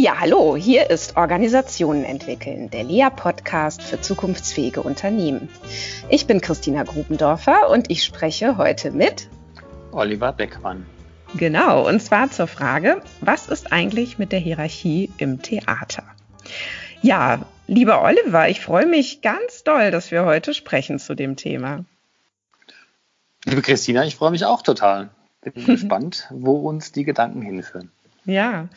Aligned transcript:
Ja, 0.00 0.20
hallo, 0.20 0.54
hier 0.54 0.90
ist 0.90 1.16
Organisationen 1.16 2.04
entwickeln, 2.04 2.70
der 2.70 2.84
LEA-Podcast 2.84 3.82
für 3.82 4.00
zukunftsfähige 4.00 4.80
Unternehmen. 4.80 5.48
Ich 6.08 6.28
bin 6.28 6.40
Christina 6.40 6.84
Grubendorfer 6.84 7.68
und 7.68 7.90
ich 7.90 8.04
spreche 8.04 8.56
heute 8.58 8.92
mit 8.92 9.28
Oliver 9.90 10.32
Beckmann. 10.32 10.86
Genau, 11.34 11.88
und 11.88 12.00
zwar 12.00 12.30
zur 12.30 12.46
Frage, 12.46 13.02
was 13.22 13.48
ist 13.48 13.72
eigentlich 13.72 14.18
mit 14.18 14.30
der 14.30 14.38
Hierarchie 14.38 15.10
im 15.18 15.42
Theater? 15.42 16.04
Ja, 17.02 17.40
lieber 17.66 18.00
Oliver, 18.00 18.48
ich 18.48 18.60
freue 18.60 18.86
mich 18.86 19.20
ganz 19.20 19.64
doll, 19.64 19.90
dass 19.90 20.12
wir 20.12 20.24
heute 20.24 20.54
sprechen 20.54 21.00
zu 21.00 21.16
dem 21.16 21.34
Thema. 21.34 21.84
Liebe 23.44 23.62
Christina, 23.62 24.04
ich 24.04 24.14
freue 24.14 24.30
mich 24.30 24.44
auch 24.44 24.62
total. 24.62 25.10
Bin 25.40 25.54
gespannt, 25.66 26.28
wo 26.30 26.52
uns 26.68 26.92
die 26.92 27.02
Gedanken 27.02 27.42
hinführen. 27.42 27.90
Ja. 28.28 28.68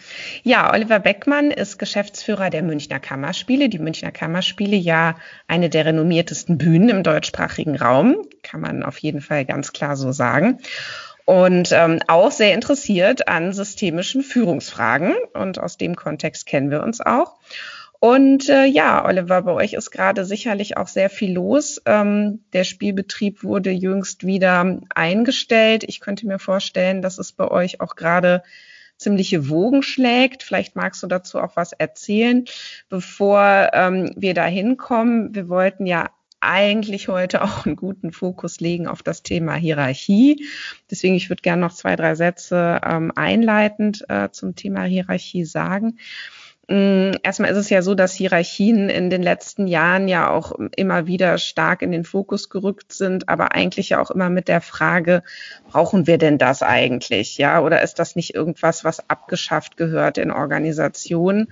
Ja, 0.43 0.71
Oliver 0.71 1.00
Beckmann 1.00 1.51
ist 1.51 1.78
Geschäftsführer 1.78 2.50
der 2.50 2.64
Münchner 2.64 3.01
Kammerspiele. 3.01 3.68
Die 3.68 3.79
Münchner 3.79 4.14
Kammerspiele 4.14 4.77
ja 4.77 5.18
eine 5.46 5.69
der 5.69 5.83
renommiertesten 5.83 6.57
Bühnen 6.57 6.87
im 6.87 7.04
deutschsprachigen 7.04 7.75
Raum, 7.75 8.15
kann 8.43 8.61
man 8.61 8.82
auf 8.82 8.97
jeden 9.00 9.19
Fall 9.19 9.43
ganz 9.43 9.74
klar 9.74 9.97
so 9.97 10.14
sagen. 10.14 10.60
Und 11.25 11.74
ähm, 11.74 12.00
auch 12.07 12.32
sehr 12.32 12.54
interessiert 12.54 13.27
an 13.27 13.51
systemischen 13.51 14.24
Führungsfragen. 14.24 15.15
Und 15.33 15.60
aus 15.60 15.75
dem 15.75 15.97
Kontext 15.97 16.46
kennen 16.46 16.71
wir 16.71 16.82
uns 16.82 17.02
auch. 17.02 17.36
Und 17.99 18.47
äh, 18.47 18.63
ja, 18.63 19.05
Oliver, 19.05 19.41
bei 19.41 19.52
euch 19.52 19.74
ist 19.74 19.91
gerade 19.91 20.24
sicherlich 20.24 20.77
auch 20.77 20.88
sehr 20.88 21.10
viel 21.10 21.33
los. 21.33 21.82
Ähm, 21.86 22.39
der 22.54 22.63
Spielbetrieb 22.63 23.43
wurde 23.43 23.71
jüngst 23.71 24.25
wieder 24.25 24.79
eingestellt. 24.96 25.83
Ich 25.86 25.99
könnte 25.99 26.25
mir 26.25 26.39
vorstellen, 26.39 27.02
dass 27.02 27.18
es 27.18 27.33
bei 27.33 27.49
euch 27.49 27.82
auch 27.82 27.97
gerade 27.97 28.43
ziemliche 29.01 29.50
Wogen 29.50 29.83
schlägt. 29.83 30.43
Vielleicht 30.43 30.75
magst 30.75 31.04
du 31.04 31.07
dazu 31.07 31.39
auch 31.39 31.55
was 31.55 31.73
erzählen, 31.73 32.45
bevor 32.89 33.71
ähm, 33.73 34.11
wir 34.16 34.33
da 34.33 34.45
hinkommen. 34.45 35.33
Wir 35.35 35.49
wollten 35.49 35.85
ja 35.85 36.09
eigentlich 36.39 37.07
heute 37.07 37.41
auch 37.44 37.66
einen 37.66 37.75
guten 37.75 38.11
Fokus 38.11 38.59
legen 38.59 38.88
auf 38.88 39.03
das 39.03 39.23
Thema 39.23 39.55
Hierarchie. 39.55 40.45
Deswegen, 40.89 41.16
ich 41.16 41.29
würde 41.29 41.41
gerne 41.41 41.61
noch 41.61 41.73
zwei, 41.73 41.95
drei 41.95 42.16
Sätze 42.16 42.81
ähm, 42.85 43.11
einleitend 43.16 44.05
äh, 44.09 44.29
zum 44.31 44.55
Thema 44.55 44.83
Hierarchie 44.83 45.45
sagen. 45.45 45.97
Mm, 46.67 47.11
erstmal 47.23 47.51
ist 47.51 47.57
es 47.57 47.69
ja 47.69 47.81
so, 47.81 47.95
dass 47.95 48.13
Hierarchien 48.13 48.89
in 48.89 49.09
den 49.09 49.23
letzten 49.23 49.67
Jahren 49.67 50.07
ja 50.07 50.29
auch 50.29 50.53
immer 50.75 51.07
wieder 51.07 51.37
stark 51.37 51.81
in 51.81 51.91
den 51.91 52.03
Fokus 52.03 52.49
gerückt 52.49 52.93
sind, 52.93 53.29
aber 53.29 53.53
eigentlich 53.53 53.89
ja 53.89 54.01
auch 54.01 54.11
immer 54.11 54.29
mit 54.29 54.47
der 54.47 54.61
Frage, 54.61 55.23
brauchen 55.69 56.07
wir 56.07 56.17
denn 56.17 56.37
das 56.37 56.61
eigentlich? 56.61 57.37
Ja, 57.37 57.61
oder 57.61 57.81
ist 57.81 57.99
das 57.99 58.15
nicht 58.15 58.35
irgendwas, 58.35 58.83
was 58.83 59.09
abgeschafft 59.09 59.75
gehört 59.75 60.17
in 60.17 60.31
Organisationen? 60.31 61.51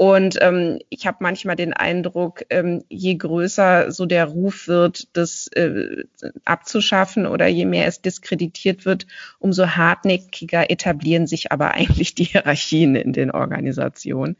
Und 0.00 0.38
ähm, 0.40 0.78
ich 0.88 1.06
habe 1.06 1.18
manchmal 1.20 1.56
den 1.56 1.74
Eindruck, 1.74 2.46
ähm, 2.48 2.82
je 2.88 3.16
größer 3.16 3.92
so 3.92 4.06
der 4.06 4.24
Ruf 4.24 4.66
wird, 4.66 5.14
das 5.14 5.48
äh, 5.48 6.04
abzuschaffen 6.46 7.26
oder 7.26 7.48
je 7.48 7.66
mehr 7.66 7.86
es 7.86 8.00
diskreditiert 8.00 8.86
wird, 8.86 9.06
umso 9.40 9.66
hartnäckiger 9.66 10.70
etablieren 10.70 11.26
sich 11.26 11.52
aber 11.52 11.74
eigentlich 11.74 12.14
die 12.14 12.24
Hierarchien 12.24 12.94
in 12.96 13.12
den 13.12 13.30
Organisationen. 13.30 14.38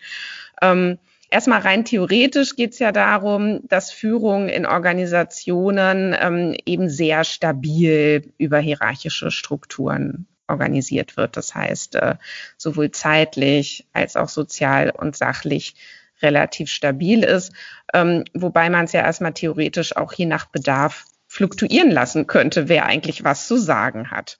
Ähm, 0.62 0.96
Erstmal 1.32 1.60
rein 1.60 1.84
theoretisch 1.84 2.56
geht 2.56 2.72
es 2.72 2.78
ja 2.78 2.90
darum, 2.90 3.60
dass 3.68 3.92
Führung 3.92 4.48
in 4.48 4.64
Organisationen 4.64 6.16
ähm, 6.18 6.56
eben 6.64 6.88
sehr 6.88 7.22
stabil 7.22 8.32
über 8.38 8.58
hierarchische 8.58 9.30
Strukturen 9.30 10.26
organisiert 10.50 11.16
wird. 11.16 11.36
Das 11.36 11.54
heißt, 11.54 11.94
äh, 11.96 12.16
sowohl 12.56 12.90
zeitlich 12.90 13.86
als 13.92 14.16
auch 14.16 14.28
sozial 14.28 14.90
und 14.90 15.16
sachlich 15.16 15.74
relativ 16.22 16.70
stabil 16.70 17.22
ist, 17.22 17.52
ähm, 17.94 18.24
wobei 18.34 18.68
man 18.70 18.84
es 18.84 18.92
ja 18.92 19.00
erstmal 19.02 19.32
theoretisch 19.32 19.96
auch 19.96 20.12
je 20.12 20.26
nach 20.26 20.46
Bedarf 20.46 21.06
fluktuieren 21.26 21.90
lassen 21.90 22.26
könnte, 22.26 22.68
wer 22.68 22.86
eigentlich 22.86 23.24
was 23.24 23.46
zu 23.46 23.56
sagen 23.56 24.10
hat. 24.10 24.38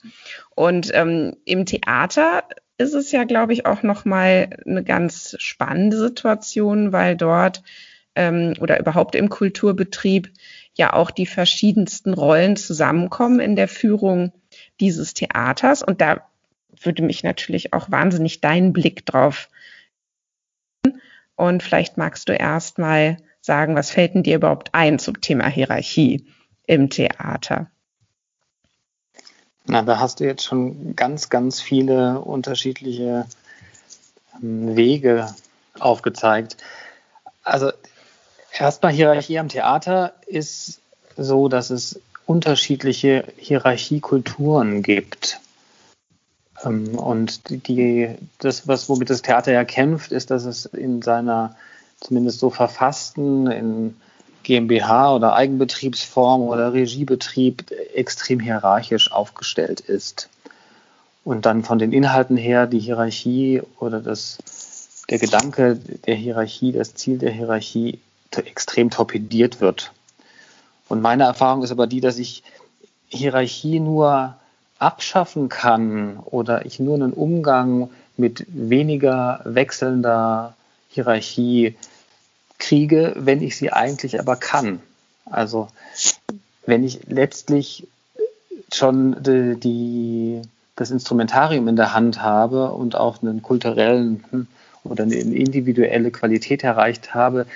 Und 0.57 0.91
ähm, 0.93 1.37
im 1.45 1.65
Theater 1.65 2.45
ist 2.79 2.95
es 2.95 3.13
ja, 3.13 3.25
glaube 3.25 3.53
ich, 3.53 3.65
auch 3.65 3.83
noch 3.83 4.05
mal 4.05 4.51
eine 4.67 4.83
ganz 4.83 5.37
spannende 5.39 5.99
Situation, 5.99 6.93
weil 6.93 7.17
dort 7.17 7.63
ähm, 8.17 8.55
oder 8.61 8.81
überhaupt 8.81 9.15
im 9.15 9.29
Kulturbetrieb 9.29 10.33
ja 10.75 10.93
auch 10.93 11.11
die 11.11 11.27
verschiedensten 11.27 12.15
Rollen 12.15 12.57
zusammenkommen 12.57 13.39
in 13.39 13.55
der 13.55 13.69
Führung 13.69 14.33
dieses 14.81 15.15
Theaters. 15.15 15.83
Und 15.83 16.01
da 16.01 16.27
würde 16.83 17.03
mich 17.03 17.23
natürlich 17.23 17.73
auch 17.73 17.91
wahnsinnig 17.91 18.41
deinen 18.41 18.73
Blick 18.73 19.07
drauf. 19.07 19.49
Und 21.37 21.63
vielleicht 21.63 21.97
magst 21.97 22.29
du 22.29 22.33
erst 22.35 22.79
mal 22.79 23.17
sagen, 23.41 23.75
was 23.75 23.91
fällt 23.91 24.15
denn 24.15 24.23
dir 24.23 24.37
überhaupt 24.37 24.75
ein 24.75 24.99
zum 24.99 25.21
Thema 25.21 25.47
Hierarchie 25.49 26.27
im 26.67 26.91
Theater? 26.91 27.71
Na, 29.67 29.83
da 29.83 29.99
hast 29.99 30.21
du 30.21 30.25
jetzt 30.25 30.45
schon 30.45 30.97
ganz, 30.97 31.29
ganz 31.29 31.61
viele 31.61 32.21
unterschiedliche 32.21 33.27
ähm, 34.43 34.77
Wege 34.77 35.35
aufgezeigt. 35.79 36.57
Also 37.43 37.73
erstmal 38.53 38.93
Hierarchie 38.93 39.39
am 39.39 39.49
Theater 39.49 40.15
ist 40.27 40.81
so, 41.17 41.49
dass 41.49 41.71
es 41.71 42.01
unterschiedliche 42.31 43.25
Hierarchiekulturen 43.39 44.85
gibt. 44.85 45.41
Ähm, 46.65 46.97
und 46.97 47.67
die, 47.67 48.09
das, 48.39 48.69
was, 48.69 48.89
womit 48.89 49.11
das 49.11 49.23
Theater 49.23 49.51
ja 49.51 49.65
kämpft, 49.65 50.13
ist, 50.13 50.31
dass 50.31 50.45
es 50.45 50.65
in 50.67 51.03
seiner 51.03 51.57
zumindest 52.01 52.39
so 52.39 52.49
verfassten, 52.51 53.51
in 53.51 53.97
GmbH 54.45 55.17
oder 55.17 55.35
Eigenbetriebsform 55.35 56.43
oder 56.43 56.73
Regiebetrieb 56.73 57.73
extrem 57.95 58.39
hierarchisch 58.39 59.11
aufgestellt 59.11 59.81
ist. 59.81 60.29
Und 61.25 61.47
dann 61.47 61.65
von 61.65 61.81
den 61.81 61.93
Inhalten 61.93 62.37
her 62.37 62.69
die 62.69 62.79
Hierarchie 62.79 63.61
oder 63.81 64.01
das, 64.01 64.39
der 65.11 65.19
Gedanke 65.19 65.81
der 66.07 66.15
Hierarchie, 66.15 66.71
das 66.71 66.95
Ziel 66.95 67.19
der 67.19 67.33
Hierarchie 67.33 67.99
extrem 68.31 68.89
torpediert 68.89 69.61
wird. 69.61 69.93
Und 70.91 71.03
meine 71.03 71.23
Erfahrung 71.23 71.63
ist 71.63 71.71
aber 71.71 71.87
die, 71.87 72.01
dass 72.01 72.19
ich 72.19 72.43
Hierarchie 73.07 73.79
nur 73.79 74.35
abschaffen 74.81 75.49
kann 75.49 76.19
oder 76.19 76.67
ich 76.67 76.81
nur 76.81 76.97
einen 76.97 77.13
Umgang 77.13 77.91
mit 78.17 78.45
weniger 78.49 79.41
wechselnder 79.45 80.57
Hierarchie 80.89 81.77
kriege, 82.59 83.15
wenn 83.17 83.41
ich 83.41 83.57
sie 83.57 83.73
eigentlich 83.73 84.19
aber 84.19 84.35
kann. 84.35 84.81
Also 85.27 85.69
wenn 86.67 86.83
ich 86.83 87.07
letztlich 87.07 87.87
schon 88.73 89.23
die, 89.23 89.61
die, 89.61 90.43
das 90.75 90.91
Instrumentarium 90.91 91.69
in 91.69 91.77
der 91.77 91.95
Hand 91.95 92.21
habe 92.21 92.73
und 92.73 92.97
auch 92.97 93.23
einen 93.23 93.43
kulturellen 93.43 94.25
hm, 94.31 94.49
oder 94.83 95.05
eine 95.05 95.15
individuelle 95.15 96.11
Qualität 96.11 96.65
erreicht 96.65 97.15
habe, 97.15 97.47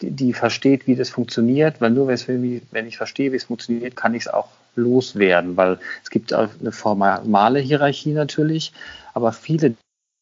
die, 0.00 0.10
die 0.10 0.32
versteht, 0.32 0.86
wie 0.86 0.96
das 0.96 1.10
funktioniert, 1.10 1.80
weil 1.80 1.90
nur 1.90 2.08
wenn 2.08 2.86
ich 2.86 2.96
verstehe, 2.96 3.32
wie 3.32 3.36
es 3.36 3.44
funktioniert, 3.44 3.96
kann 3.96 4.14
ich 4.14 4.26
es 4.26 4.28
auch 4.28 4.48
loswerden, 4.76 5.56
weil 5.56 5.78
es 6.02 6.10
gibt 6.10 6.32
eine 6.32 6.72
formale 6.72 7.60
Hierarchie 7.60 8.12
natürlich, 8.12 8.72
aber 9.12 9.32
viele 9.32 9.74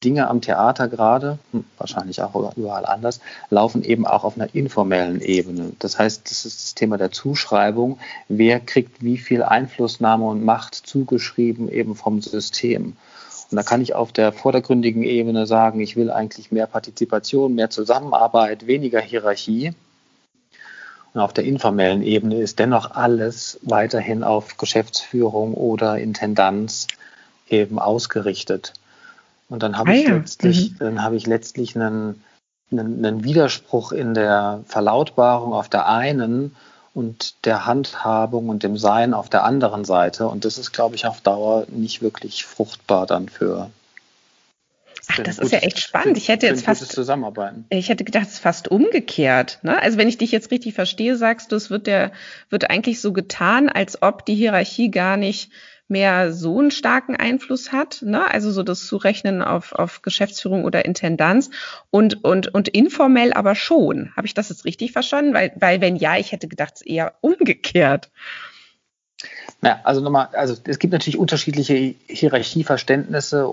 Dinge 0.02 0.28
am 0.28 0.40
Theater 0.40 0.88
gerade, 0.88 1.38
hm, 1.52 1.64
wahrscheinlich 1.78 2.22
auch 2.22 2.56
überall 2.56 2.86
anders, 2.86 3.20
laufen 3.50 3.82
eben 3.84 4.06
auch 4.06 4.24
auf 4.24 4.36
einer 4.36 4.54
informellen 4.54 5.20
Ebene. 5.20 5.72
Das 5.78 5.98
heißt, 5.98 6.30
das 6.30 6.44
ist 6.44 6.64
das 6.64 6.74
Thema 6.74 6.98
der 6.98 7.12
Zuschreibung. 7.12 7.98
Wer 8.28 8.60
kriegt 8.60 9.02
wie 9.02 9.18
viel 9.18 9.42
Einflussnahme 9.42 10.26
und 10.26 10.44
Macht 10.44 10.74
zugeschrieben 10.74 11.70
eben 11.70 11.94
vom 11.94 12.20
System? 12.20 12.96
Und 13.52 13.56
da 13.56 13.62
kann 13.62 13.82
ich 13.82 13.94
auf 13.94 14.12
der 14.12 14.32
vordergründigen 14.32 15.02
Ebene 15.02 15.46
sagen, 15.46 15.80
ich 15.80 15.94
will 15.94 16.10
eigentlich 16.10 16.50
mehr 16.52 16.66
Partizipation, 16.66 17.54
mehr 17.54 17.68
Zusammenarbeit, 17.68 18.66
weniger 18.66 18.98
Hierarchie. 18.98 19.74
Und 21.12 21.20
auf 21.20 21.34
der 21.34 21.44
informellen 21.44 22.02
Ebene 22.02 22.40
ist 22.40 22.58
dennoch 22.58 22.92
alles 22.92 23.60
weiterhin 23.60 24.24
auf 24.24 24.56
Geschäftsführung 24.56 25.52
oder 25.52 25.98
Intendanz 25.98 26.86
eben 27.46 27.78
ausgerichtet. 27.78 28.72
Und 29.50 29.62
dann 29.62 29.76
habe 29.76 29.90
ah, 29.90 29.94
ich 29.94 30.04
ja. 30.04 30.16
letztlich, 30.16 30.70
mhm. 30.70 30.76
dann 30.78 31.02
habe 31.02 31.16
ich 31.16 31.26
letztlich 31.26 31.76
einen, 31.76 32.24
einen, 32.70 33.04
einen 33.04 33.22
Widerspruch 33.22 33.92
in 33.92 34.14
der 34.14 34.64
Verlautbarung 34.66 35.52
auf 35.52 35.68
der 35.68 35.88
einen 35.88 36.56
und 36.94 37.34
der 37.44 37.66
Handhabung 37.66 38.48
und 38.48 38.62
dem 38.62 38.76
Sein 38.76 39.14
auf 39.14 39.28
der 39.28 39.44
anderen 39.44 39.84
Seite. 39.84 40.28
Und 40.28 40.44
das 40.44 40.58
ist, 40.58 40.72
glaube 40.72 40.94
ich, 40.94 41.06
auf 41.06 41.20
Dauer 41.20 41.66
nicht 41.68 42.02
wirklich 42.02 42.44
fruchtbar 42.44 43.06
dann 43.06 43.28
für. 43.28 43.70
Ach, 45.08 45.18
das 45.18 45.38
ist 45.38 45.52
ja 45.52 45.58
echt 45.58 45.80
spannend. 45.80 46.16
Ich 46.16 46.28
hätte 46.28 46.46
jetzt 46.46 46.64
fast 46.64 46.92
zusammenarbeiten. 46.92 47.64
Ich 47.70 47.88
hätte 47.88 48.04
gedacht, 48.04 48.26
es 48.26 48.34
ist 48.34 48.38
fast 48.38 48.68
umgekehrt. 48.68 49.58
Ne? 49.62 49.80
Also 49.80 49.98
wenn 49.98 50.08
ich 50.08 50.18
dich 50.18 50.30
jetzt 50.30 50.50
richtig 50.50 50.74
verstehe, 50.74 51.16
sagst 51.16 51.50
du, 51.50 51.56
es 51.56 51.70
wird 51.70 51.86
der 51.86 52.12
wird 52.50 52.70
eigentlich 52.70 53.00
so 53.00 53.12
getan, 53.12 53.68
als 53.68 54.02
ob 54.02 54.24
die 54.24 54.34
Hierarchie 54.34 54.90
gar 54.90 55.16
nicht 55.16 55.50
mehr 55.88 56.32
so 56.32 56.58
einen 56.58 56.70
starken 56.70 57.16
Einfluss 57.16 57.72
hat, 57.72 58.02
ne? 58.02 58.28
also 58.30 58.50
so 58.50 58.62
das 58.62 58.86
Zurechnen 58.86 59.42
auf, 59.42 59.72
auf 59.72 60.02
Geschäftsführung 60.02 60.64
oder 60.64 60.84
Intendanz 60.84 61.50
und, 61.90 62.24
und, 62.24 62.54
und 62.54 62.68
informell 62.68 63.32
aber 63.32 63.54
schon. 63.54 64.14
Habe 64.16 64.26
ich 64.26 64.34
das 64.34 64.48
jetzt 64.48 64.64
richtig 64.64 64.92
verstanden? 64.92 65.34
Weil, 65.34 65.52
weil 65.56 65.80
wenn 65.80 65.96
ja, 65.96 66.16
ich 66.16 66.32
hätte 66.32 66.48
gedacht, 66.48 66.74
es 66.76 66.82
eher 66.82 67.14
umgekehrt. 67.20 68.10
Ja, 69.62 69.80
also 69.84 70.00
nochmal, 70.00 70.28
also 70.32 70.56
es 70.64 70.78
gibt 70.78 70.92
natürlich 70.92 71.18
unterschiedliche 71.18 71.94
Hierarchieverständnisse, 72.08 73.48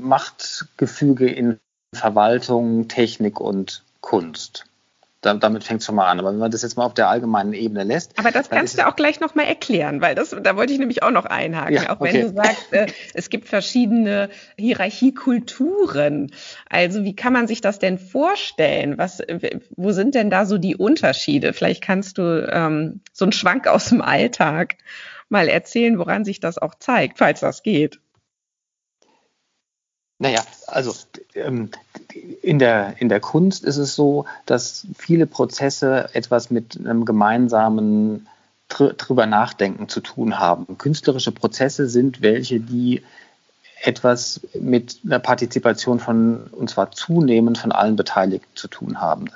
Machtgefüge 0.00 1.28
in 1.28 1.58
Verwaltung, 1.94 2.88
Technik 2.88 3.40
und 3.40 3.84
Kunst 4.00 4.64
damit 5.22 5.64
fängt 5.64 5.80
es 5.80 5.86
schon 5.86 5.94
mal 5.94 6.08
an. 6.08 6.18
Aber 6.18 6.30
wenn 6.30 6.38
man 6.38 6.50
das 6.50 6.62
jetzt 6.62 6.76
mal 6.76 6.84
auf 6.84 6.94
der 6.94 7.08
allgemeinen 7.08 7.52
Ebene 7.52 7.84
lässt. 7.84 8.18
Aber 8.18 8.30
das 8.30 8.50
kannst 8.50 8.78
du 8.78 8.86
auch 8.86 8.96
gleich 8.96 9.20
nochmal 9.20 9.46
erklären, 9.46 10.00
weil 10.00 10.14
das, 10.14 10.36
da 10.42 10.56
wollte 10.56 10.72
ich 10.72 10.78
nämlich 10.78 11.02
auch 11.02 11.10
noch 11.10 11.24
einhaken. 11.24 11.74
Ja, 11.74 11.90
auch 11.90 12.00
wenn 12.00 12.10
okay. 12.10 12.22
du 12.22 12.34
sagst, 12.34 12.72
äh, 12.72 12.86
es 13.14 13.30
gibt 13.30 13.48
verschiedene 13.48 14.28
Hierarchiekulturen. 14.58 16.32
Also 16.68 17.04
wie 17.04 17.14
kann 17.14 17.32
man 17.32 17.46
sich 17.46 17.60
das 17.60 17.78
denn 17.78 17.98
vorstellen? 17.98 18.98
Was, 18.98 19.22
wo 19.76 19.92
sind 19.92 20.14
denn 20.14 20.28
da 20.28 20.44
so 20.44 20.58
die 20.58 20.76
Unterschiede? 20.76 21.52
Vielleicht 21.52 21.82
kannst 21.82 22.18
du 22.18 22.48
ähm, 22.50 23.00
so 23.12 23.24
einen 23.24 23.32
Schwank 23.32 23.68
aus 23.68 23.86
dem 23.86 24.02
Alltag 24.02 24.76
mal 25.28 25.48
erzählen, 25.48 25.98
woran 25.98 26.24
sich 26.24 26.40
das 26.40 26.58
auch 26.58 26.74
zeigt, 26.74 27.18
falls 27.18 27.40
das 27.40 27.62
geht. 27.62 28.00
Naja, 30.22 30.44
also 30.68 30.94
ähm, 31.34 31.70
in, 32.42 32.60
der, 32.60 32.94
in 33.00 33.08
der 33.08 33.18
Kunst 33.18 33.64
ist 33.64 33.76
es 33.76 33.96
so, 33.96 34.24
dass 34.46 34.86
viele 34.96 35.26
Prozesse 35.26 36.10
etwas 36.12 36.48
mit 36.48 36.78
einem 36.78 37.04
gemeinsamen 37.04 38.28
dr 38.68 38.92
drüber 38.92 39.26
nachdenken 39.26 39.88
zu 39.88 40.00
tun 40.00 40.38
haben. 40.38 40.78
Künstlerische 40.78 41.32
Prozesse 41.32 41.88
sind 41.88 42.22
welche, 42.22 42.60
die 42.60 43.02
etwas 43.82 44.40
mit 44.54 45.00
einer 45.04 45.18
Partizipation 45.18 45.98
von, 45.98 46.44
und 46.52 46.70
zwar 46.70 46.92
zunehmend 46.92 47.58
von 47.58 47.72
allen 47.72 47.96
Beteiligten 47.96 48.54
zu 48.54 48.68
tun 48.68 49.00
haben. 49.00 49.28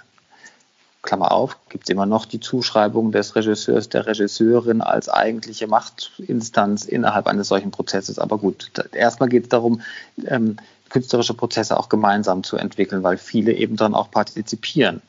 Klammer 1.02 1.32
auf, 1.32 1.56
gibt 1.68 1.84
es 1.84 1.90
immer 1.90 2.06
noch 2.06 2.26
die 2.26 2.40
Zuschreibung 2.40 3.10
des 3.10 3.34
Regisseurs, 3.34 3.88
der 3.88 4.06
Regisseurin 4.06 4.82
als 4.82 5.08
eigentliche 5.08 5.66
Machtinstanz 5.66 6.84
innerhalb 6.84 7.26
eines 7.26 7.48
solchen 7.48 7.72
Prozesses. 7.72 8.20
Aber 8.20 8.38
gut, 8.38 8.70
erstmal 8.92 9.28
geht 9.28 9.44
es 9.44 9.48
darum, 9.48 9.80
ähm, 10.26 10.58
künstlerische 10.90 11.34
Prozesse 11.34 11.78
auch 11.78 11.88
gemeinsam 11.88 12.42
zu 12.42 12.56
entwickeln, 12.56 13.02
weil 13.02 13.18
viele 13.18 13.52
eben 13.52 13.76
dann 13.76 13.94
auch 13.94 14.10
partizipieren. 14.10 15.02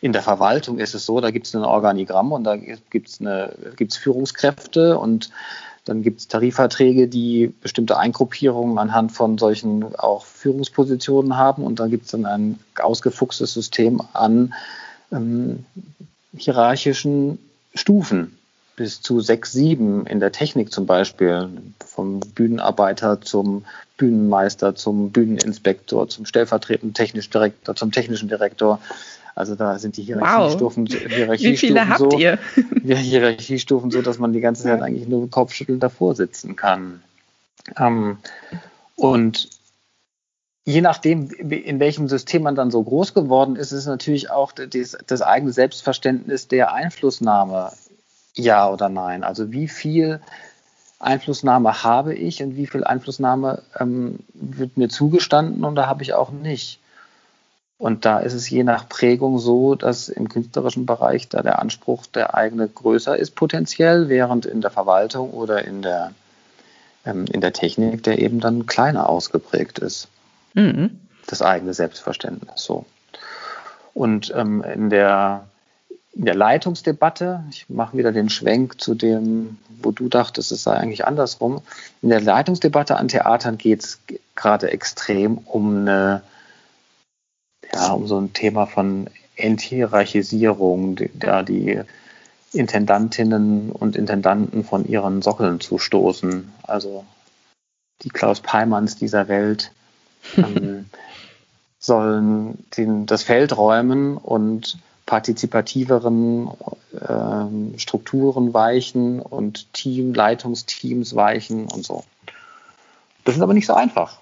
In 0.00 0.12
der 0.12 0.22
Verwaltung 0.22 0.78
ist 0.78 0.94
es 0.94 1.06
so, 1.06 1.20
da 1.20 1.30
gibt 1.30 1.46
es 1.46 1.54
ein 1.54 1.64
Organigramm 1.64 2.32
und 2.32 2.44
da 2.44 2.56
gibt 2.56 3.08
es 3.08 3.96
Führungskräfte 3.96 4.98
und 4.98 5.30
dann 5.84 6.02
gibt 6.02 6.20
es 6.20 6.28
Tarifverträge, 6.28 7.08
die 7.08 7.52
bestimmte 7.60 7.98
Eingruppierungen 7.98 8.78
anhand 8.78 9.12
von 9.12 9.38
solchen 9.38 9.94
auch 9.96 10.24
Führungspositionen 10.24 11.36
haben 11.36 11.62
und 11.62 11.80
dann 11.80 11.90
gibt 11.90 12.06
es 12.06 12.10
dann 12.12 12.26
ein 12.26 12.58
ausgefuchstes 12.80 13.52
System 13.52 14.02
an 14.12 14.54
ähm, 15.12 15.64
hierarchischen 16.36 17.38
Stufen 17.74 18.38
bis 18.76 19.00
zu 19.00 19.20
sechs, 19.20 19.52
sieben 19.52 20.06
in 20.06 20.20
der 20.20 20.32
Technik 20.32 20.72
zum 20.72 20.86
Beispiel, 20.86 21.48
vom 21.84 22.20
Bühnenarbeiter 22.20 23.20
zum 23.20 23.64
Bühnenmeister, 23.96 24.74
zum 24.74 25.10
Bühneninspektor, 25.10 26.08
zum 26.08 26.26
stellvertretenden 26.26 26.94
technischen 26.94 27.30
Direktor, 27.30 27.76
zum 27.76 27.92
technischen 27.92 28.28
Direktor. 28.28 28.80
Also 29.36 29.54
da 29.54 29.78
sind 29.78 29.96
die 29.96 30.02
Hierarchiestufen, 30.02 30.88
wow. 30.88 30.98
Hierarchiestufen 30.98 31.52
Wie 31.52 31.56
viele 31.56 31.88
habt 31.88 31.98
so, 31.98 32.18
ihr? 32.18 32.38
Hierarchiestufen 32.84 33.90
so, 33.90 34.02
dass 34.02 34.18
man 34.18 34.32
die 34.32 34.40
ganze 34.40 34.64
Zeit 34.64 34.82
eigentlich 34.82 35.08
nur 35.08 35.30
Kopfschütteln 35.30 35.80
davor 35.80 36.14
sitzen 36.14 36.56
kann. 36.56 37.02
Ähm, 37.76 38.18
und 38.96 39.48
je 40.64 40.80
nachdem, 40.80 41.30
in 41.30 41.80
welchem 41.80 42.08
System 42.08 42.42
man 42.42 42.54
dann 42.54 42.70
so 42.70 42.82
groß 42.82 43.14
geworden 43.14 43.56
ist, 43.56 43.72
ist 43.72 43.86
natürlich 43.86 44.30
auch 44.30 44.52
das, 44.52 44.96
das 45.06 45.22
eigene 45.22 45.52
Selbstverständnis 45.52 46.48
der 46.48 46.72
Einflussnahme 46.72 47.72
ja 48.34 48.68
oder 48.68 48.88
nein. 48.88 49.24
Also 49.24 49.52
wie 49.52 49.68
viel 49.68 50.20
Einflussnahme 50.98 51.82
habe 51.82 52.14
ich 52.14 52.42
und 52.42 52.56
wie 52.56 52.66
viel 52.66 52.84
Einflussnahme 52.84 53.62
ähm, 53.78 54.20
wird 54.32 54.76
mir 54.76 54.88
zugestanden 54.88 55.64
und 55.64 55.74
da 55.74 55.86
habe 55.86 56.02
ich 56.02 56.14
auch 56.14 56.30
nicht. 56.30 56.80
Und 57.76 58.04
da 58.04 58.20
ist 58.20 58.34
es 58.34 58.48
je 58.48 58.64
nach 58.64 58.88
Prägung 58.88 59.38
so, 59.38 59.74
dass 59.74 60.08
im 60.08 60.28
künstlerischen 60.28 60.86
Bereich 60.86 61.28
da 61.28 61.42
der 61.42 61.58
Anspruch 61.58 62.06
der 62.06 62.34
eigene 62.34 62.68
größer 62.68 63.16
ist 63.16 63.34
potenziell, 63.34 64.08
während 64.08 64.46
in 64.46 64.60
der 64.60 64.70
Verwaltung 64.70 65.32
oder 65.32 65.64
in 65.64 65.82
der, 65.82 66.12
ähm, 67.04 67.26
in 67.26 67.40
der 67.40 67.52
Technik 67.52 68.02
der 68.04 68.20
eben 68.20 68.40
dann 68.40 68.66
kleiner 68.66 69.08
ausgeprägt 69.08 69.80
ist. 69.80 70.08
Mhm. 70.54 71.00
Das 71.26 71.42
eigene 71.42 71.74
Selbstverständnis 71.74 72.62
so. 72.64 72.86
Und 73.92 74.32
ähm, 74.34 74.62
in 74.62 74.90
der 74.90 75.44
in 76.14 76.24
der 76.24 76.34
Leitungsdebatte, 76.34 77.44
ich 77.50 77.68
mache 77.68 77.96
wieder 77.96 78.12
den 78.12 78.28
Schwenk 78.28 78.80
zu 78.80 78.94
dem, 78.94 79.58
wo 79.82 79.90
du 79.90 80.08
dachtest, 80.08 80.52
es 80.52 80.62
sei 80.62 80.74
eigentlich 80.74 81.06
andersrum. 81.06 81.60
In 82.02 82.08
der 82.08 82.20
Leitungsdebatte 82.20 82.96
an 82.96 83.08
Theatern 83.08 83.58
geht 83.58 83.84
es 83.84 84.00
gerade 84.36 84.70
extrem 84.70 85.38
um 85.38 85.80
eine, 85.80 86.22
ja, 87.72 87.92
um 87.92 88.06
so 88.06 88.18
ein 88.18 88.32
Thema 88.32 88.66
von 88.66 89.08
Enthierarchisierung, 89.36 91.00
da 91.14 91.42
die 91.42 91.80
Intendantinnen 92.52 93.72
und 93.72 93.96
Intendanten 93.96 94.64
von 94.64 94.86
ihren 94.86 95.20
Sockeln 95.22 95.58
zu 95.58 95.78
stoßen. 95.78 96.52
Also 96.62 97.04
die 98.02 98.10
Klaus 98.10 98.40
Peimanns 98.40 98.96
dieser 98.96 99.26
Welt 99.26 99.72
ähm, 100.36 100.86
sollen 101.80 102.64
den, 102.76 103.06
das 103.06 103.24
Feld 103.24 103.56
räumen 103.56 104.16
und 104.16 104.78
partizipativeren 105.06 106.48
äh, 106.92 107.78
Strukturen 107.78 108.54
weichen 108.54 109.20
und 109.20 109.72
Team, 109.72 110.14
Leitungsteams 110.14 111.14
weichen 111.14 111.66
und 111.66 111.84
so. 111.84 112.04
Das 113.24 113.36
ist 113.36 113.42
aber 113.42 113.54
nicht 113.54 113.66
so 113.66 113.74
einfach. 113.74 114.18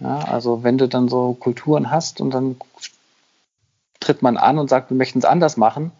Ja, 0.00 0.18
also 0.18 0.62
wenn 0.62 0.78
du 0.78 0.88
dann 0.88 1.08
so 1.08 1.34
Kulturen 1.34 1.90
hast 1.90 2.20
und 2.20 2.32
dann 2.32 2.56
tritt 4.00 4.22
man 4.22 4.36
an 4.36 4.58
und 4.58 4.68
sagt, 4.68 4.90
wir 4.90 4.96
möchten 4.96 5.18
es 5.18 5.24
anders 5.24 5.56
machen, 5.56 5.92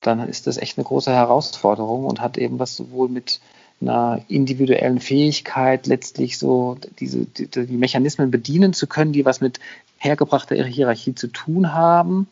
dann 0.00 0.26
ist 0.28 0.46
das 0.46 0.58
echt 0.58 0.78
eine 0.78 0.84
große 0.84 1.12
Herausforderung 1.12 2.04
und 2.04 2.20
hat 2.20 2.38
eben 2.38 2.58
was 2.58 2.76
sowohl 2.76 3.08
mit 3.08 3.40
einer 3.80 4.20
individuellen 4.28 5.00
Fähigkeit, 5.00 5.86
letztlich 5.86 6.38
so 6.38 6.78
diese, 6.98 7.26
die, 7.26 7.46
die 7.48 7.76
Mechanismen 7.76 8.30
bedienen 8.30 8.72
zu 8.72 8.86
können, 8.86 9.12
die 9.12 9.24
was 9.24 9.40
mit 9.40 9.60
hergebrachter 9.98 10.56
Hierarchie 10.64 11.14
zu 11.14 11.28
tun 11.28 11.72
haben, 11.72 12.28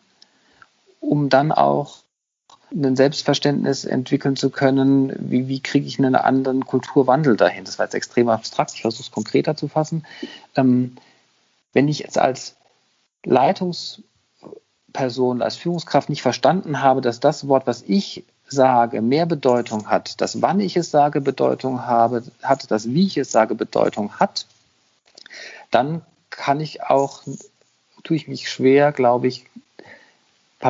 um 1.00 1.28
dann 1.28 1.52
auch 1.52 1.98
ein 2.72 2.96
Selbstverständnis 2.96 3.84
entwickeln 3.84 4.34
zu 4.36 4.50
können, 4.50 5.14
wie, 5.18 5.46
wie 5.48 5.60
kriege 5.60 5.86
ich 5.86 5.98
einen 5.98 6.16
anderen 6.16 6.66
Kulturwandel 6.66 7.36
dahin. 7.36 7.64
Das 7.64 7.78
war 7.78 7.86
jetzt 7.86 7.94
extrem 7.94 8.28
abstrakt, 8.28 8.72
ich 8.74 8.82
versuche 8.82 9.04
es 9.04 9.12
konkreter 9.12 9.56
zu 9.56 9.68
fassen. 9.68 10.04
Ähm, 10.56 10.96
wenn 11.72 11.88
ich 11.88 12.00
jetzt 12.00 12.18
als 12.18 12.56
Leitungsperson, 13.24 15.42
als 15.42 15.56
Führungskraft 15.56 16.08
nicht 16.08 16.22
verstanden 16.22 16.82
habe, 16.82 17.00
dass 17.00 17.20
das 17.20 17.48
Wort, 17.48 17.66
was 17.66 17.82
ich 17.82 18.24
sage, 18.48 19.02
mehr 19.02 19.26
Bedeutung 19.26 19.88
hat, 19.88 20.20
dass 20.20 20.42
wann 20.42 20.60
ich 20.60 20.76
es 20.76 20.90
sage, 20.90 21.20
Bedeutung 21.20 21.86
habe, 21.86 22.22
hat, 22.42 22.70
dass 22.70 22.88
wie 22.88 23.06
ich 23.06 23.16
es 23.16 23.32
sage, 23.32 23.54
Bedeutung 23.54 24.14
hat, 24.14 24.46
dann 25.70 26.02
kann 26.30 26.60
ich 26.60 26.82
auch, 26.82 27.22
tue 28.04 28.16
ich 28.16 28.28
mich 28.28 28.48
schwer, 28.48 28.92
glaube 28.92 29.26
ich, 29.26 29.46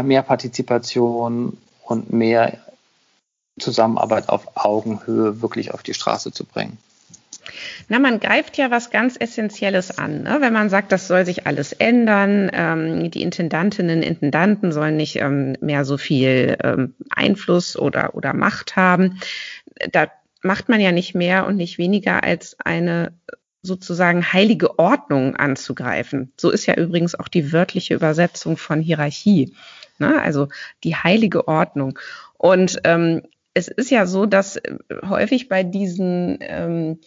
mehr 0.03 0.23
Partizipation 0.23 1.57
und 1.83 2.13
mehr 2.13 2.59
Zusammenarbeit 3.59 4.29
auf 4.29 4.57
Augenhöhe 4.57 5.41
wirklich 5.41 5.73
auf 5.73 5.83
die 5.83 5.95
Straße 5.95 6.33
zu 6.33 6.45
bringen. 6.45 6.79
Na, 7.89 7.99
man 7.99 8.21
greift 8.21 8.57
ja 8.57 8.71
was 8.71 8.91
ganz 8.91 9.17
Essentielles 9.19 9.97
an, 9.97 10.25
ne? 10.25 10.39
wenn 10.41 10.53
man 10.53 10.69
sagt, 10.69 10.91
das 10.91 11.07
soll 11.07 11.25
sich 11.25 11.47
alles 11.47 11.73
ändern. 11.73 12.51
Ähm, 12.53 13.11
die 13.11 13.23
Intendantinnen, 13.23 14.03
Intendanten 14.03 14.73
sollen 14.73 14.97
nicht 14.97 15.17
ähm, 15.17 15.57
mehr 15.61 15.85
so 15.85 15.97
viel 15.97 16.57
ähm, 16.63 16.95
Einfluss 17.09 17.77
oder, 17.77 18.15
oder 18.15 18.33
Macht 18.33 18.77
haben. 18.77 19.21
Da 19.93 20.09
macht 20.43 20.69
man 20.69 20.81
ja 20.81 20.93
nicht 20.93 21.15
mehr 21.15 21.47
und 21.47 21.57
nicht 21.57 21.79
weniger 21.79 22.25
als 22.25 22.57
eine 22.65 23.13
sozusagen 23.67 24.33
heilige 24.33 24.79
Ordnung 24.79 25.37
anzugreifen. 25.37 26.33
So 26.37 26.51
ist 26.51 26.67
ja 26.67 26.75
übrigens 26.75 27.15
auch 27.15 27.29
die 27.29 27.53
wörtliche 27.53 27.95
Übersetzung 27.95 28.57
von 28.57 28.81
Hierarchie. 28.81 29.55
Ne? 29.99 30.21
Also 30.21 30.49
die 30.85 30.97
heilige 30.97 31.49
Ordnung. 31.49 31.99
Und 32.39 32.81
ähm, 32.85 33.23
es 33.55 33.69
ist 33.69 33.91
ja 33.91 34.07
so, 34.07 34.27
dass 34.27 34.57
äh, 34.57 34.77
häufig 35.09 35.49
bei 35.49 35.63
diesen 35.63 36.39
ähm, 36.41 36.99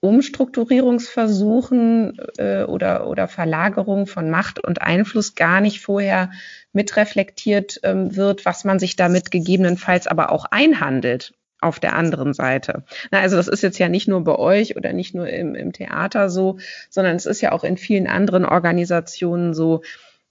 Umstrukturierungsversuchen 0.00 2.18
äh, 2.38 2.62
oder, 2.62 3.06
oder 3.06 3.28
Verlagerung 3.28 4.06
von 4.06 4.30
Macht 4.30 4.64
und 4.64 4.80
Einfluss 4.80 5.34
gar 5.34 5.60
nicht 5.60 5.80
vorher 5.80 6.30
mitreflektiert 6.72 7.80
ähm, 7.82 8.16
wird, 8.16 8.46
was 8.46 8.64
man 8.64 8.78
sich 8.78 8.96
damit 8.96 9.30
gegebenenfalls 9.30 10.06
aber 10.06 10.32
auch 10.32 10.46
einhandelt. 10.46 11.34
Auf 11.60 11.80
der 11.80 11.94
anderen 11.94 12.32
Seite. 12.32 12.84
Na, 13.10 13.20
also 13.20 13.36
das 13.36 13.48
ist 13.48 13.62
jetzt 13.62 13.78
ja 13.78 13.88
nicht 13.88 14.08
nur 14.08 14.24
bei 14.24 14.36
euch 14.36 14.76
oder 14.76 14.92
nicht 14.92 15.14
nur 15.14 15.28
im, 15.28 15.54
im 15.54 15.72
Theater 15.72 16.30
so, 16.30 16.58
sondern 16.88 17.16
es 17.16 17.26
ist 17.26 17.40
ja 17.40 17.52
auch 17.52 17.64
in 17.64 17.76
vielen 17.76 18.06
anderen 18.06 18.44
Organisationen 18.44 19.54
so, 19.54 19.82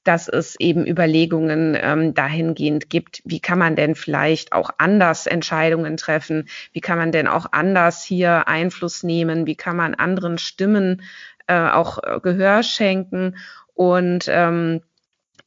dass 0.03 0.27
es 0.27 0.59
eben 0.59 0.87
Überlegungen 0.87 1.77
ähm, 1.79 2.13
dahingehend 2.13 2.89
gibt, 2.89 3.21
wie 3.25 3.39
kann 3.39 3.59
man 3.59 3.75
denn 3.75 3.95
vielleicht 3.95 4.53
auch 4.53 4.71
anders 4.77 5.27
Entscheidungen 5.27 5.97
treffen, 5.97 6.47
wie 6.71 6.81
kann 6.81 6.97
man 6.97 7.11
denn 7.11 7.27
auch 7.27 7.47
anders 7.51 8.03
hier 8.03 8.47
Einfluss 8.47 9.03
nehmen, 9.03 9.45
wie 9.45 9.55
kann 9.55 9.75
man 9.75 9.93
anderen 9.93 10.37
Stimmen 10.37 11.03
äh, 11.47 11.59
auch 11.59 11.99
Gehör 12.21 12.63
schenken? 12.63 13.35
Und 13.73 14.25
ähm, 14.29 14.81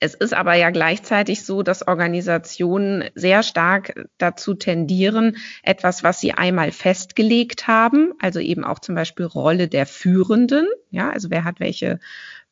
es 0.02 0.14
ist 0.14 0.35
aber 0.35 0.54
ja 0.54 0.71
gleichzeitig 0.71 1.44
so, 1.44 1.62
dass 1.62 1.87
Organisationen 1.87 3.04
sehr 3.14 3.44
stark 3.44 4.09
dazu 4.18 4.54
tendieren, 4.54 5.37
etwas, 5.62 6.02
was 6.02 6.18
sie 6.18 6.32
einmal 6.32 6.73
festgelegt 6.73 7.68
haben, 7.68 8.12
also 8.18 8.40
eben 8.40 8.64
auch 8.64 8.80
zum 8.80 8.97
Beispiel 8.97 9.26
Rolle 9.26 9.68
der 9.68 9.87
Führenden, 9.87 10.66
ja, 10.90 11.11
also 11.11 11.30
wer 11.30 11.44
hat 11.44 11.61
welche 11.61 12.00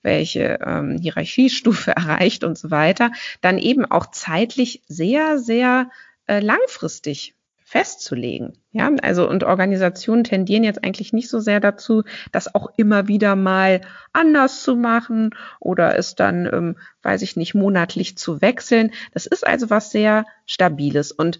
welche 0.02 0.60
ähm, 0.64 0.96
Hierarchiestufe 0.96 1.90
erreicht 1.96 2.44
und 2.44 2.56
so 2.56 2.70
weiter, 2.70 3.10
dann 3.40 3.58
eben 3.58 3.84
auch 3.84 4.06
zeitlich 4.06 4.82
sehr, 4.86 5.38
sehr 5.38 5.90
äh, 6.26 6.38
langfristig 6.38 7.34
festzulegen. 7.70 8.58
Ja, 8.72 8.90
also 9.00 9.28
und 9.28 9.44
Organisationen 9.44 10.24
tendieren 10.24 10.64
jetzt 10.64 10.82
eigentlich 10.82 11.12
nicht 11.12 11.30
so 11.30 11.38
sehr 11.38 11.60
dazu, 11.60 12.02
das 12.32 12.52
auch 12.52 12.72
immer 12.76 13.06
wieder 13.06 13.36
mal 13.36 13.82
anders 14.12 14.64
zu 14.64 14.74
machen 14.74 15.30
oder 15.60 15.96
es 15.96 16.16
dann, 16.16 16.46
ähm, 16.52 16.78
weiß 17.02 17.22
ich 17.22 17.36
nicht, 17.36 17.54
monatlich 17.54 18.18
zu 18.18 18.42
wechseln. 18.42 18.90
Das 19.14 19.26
ist 19.26 19.46
also 19.46 19.70
was 19.70 19.92
sehr 19.92 20.26
Stabiles. 20.46 21.12
Und 21.12 21.38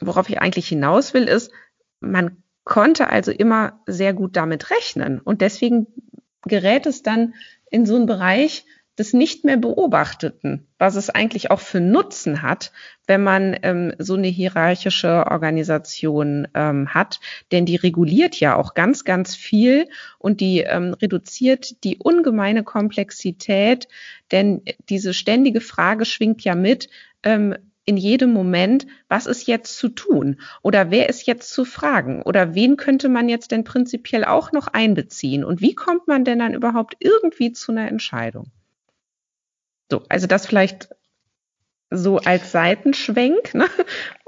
worauf 0.00 0.28
ich 0.28 0.40
eigentlich 0.40 0.66
hinaus 0.66 1.14
will, 1.14 1.28
ist, 1.28 1.52
man 2.00 2.42
konnte 2.64 3.08
also 3.08 3.30
immer 3.30 3.80
sehr 3.86 4.14
gut 4.14 4.34
damit 4.34 4.72
rechnen. 4.72 5.20
Und 5.20 5.42
deswegen 5.42 5.86
gerät 6.42 6.86
es 6.86 7.04
dann 7.04 7.34
in 7.70 7.86
so 7.86 7.94
einen 7.94 8.06
Bereich, 8.06 8.66
des 8.98 9.12
nicht 9.12 9.44
mehr 9.44 9.56
Beobachteten, 9.56 10.66
was 10.78 10.96
es 10.96 11.08
eigentlich 11.08 11.50
auch 11.50 11.60
für 11.60 11.80
Nutzen 11.80 12.42
hat, 12.42 12.72
wenn 13.06 13.22
man 13.22 13.56
ähm, 13.62 13.94
so 13.98 14.14
eine 14.14 14.26
hierarchische 14.26 15.26
Organisation 15.30 16.48
ähm, 16.54 16.92
hat. 16.92 17.20
Denn 17.52 17.64
die 17.64 17.76
reguliert 17.76 18.38
ja 18.40 18.56
auch 18.56 18.74
ganz, 18.74 19.04
ganz 19.04 19.36
viel 19.36 19.88
und 20.18 20.40
die 20.40 20.60
ähm, 20.60 20.94
reduziert 20.94 21.84
die 21.84 21.98
ungemeine 21.98 22.64
Komplexität, 22.64 23.88
denn 24.32 24.62
diese 24.88 25.14
ständige 25.14 25.60
Frage 25.60 26.04
schwingt 26.04 26.42
ja 26.42 26.54
mit, 26.54 26.88
ähm, 27.22 27.54
in 27.84 27.96
jedem 27.96 28.34
Moment, 28.34 28.86
was 29.08 29.24
ist 29.24 29.46
jetzt 29.46 29.78
zu 29.78 29.88
tun 29.88 30.40
oder 30.62 30.90
wer 30.90 31.08
ist 31.08 31.26
jetzt 31.26 31.50
zu 31.50 31.64
fragen 31.64 32.20
oder 32.20 32.54
wen 32.54 32.76
könnte 32.76 33.08
man 33.08 33.30
jetzt 33.30 33.50
denn 33.50 33.64
prinzipiell 33.64 34.26
auch 34.26 34.52
noch 34.52 34.66
einbeziehen 34.66 35.42
und 35.42 35.62
wie 35.62 35.74
kommt 35.74 36.06
man 36.06 36.22
denn 36.22 36.40
dann 36.40 36.52
überhaupt 36.52 36.96
irgendwie 37.00 37.52
zu 37.52 37.72
einer 37.72 37.88
Entscheidung? 37.88 38.50
So, 39.90 40.02
also 40.08 40.26
das 40.26 40.46
vielleicht 40.46 40.88
so 41.90 42.18
als 42.18 42.52
Seitenschwenk. 42.52 43.54
Ne? 43.54 43.68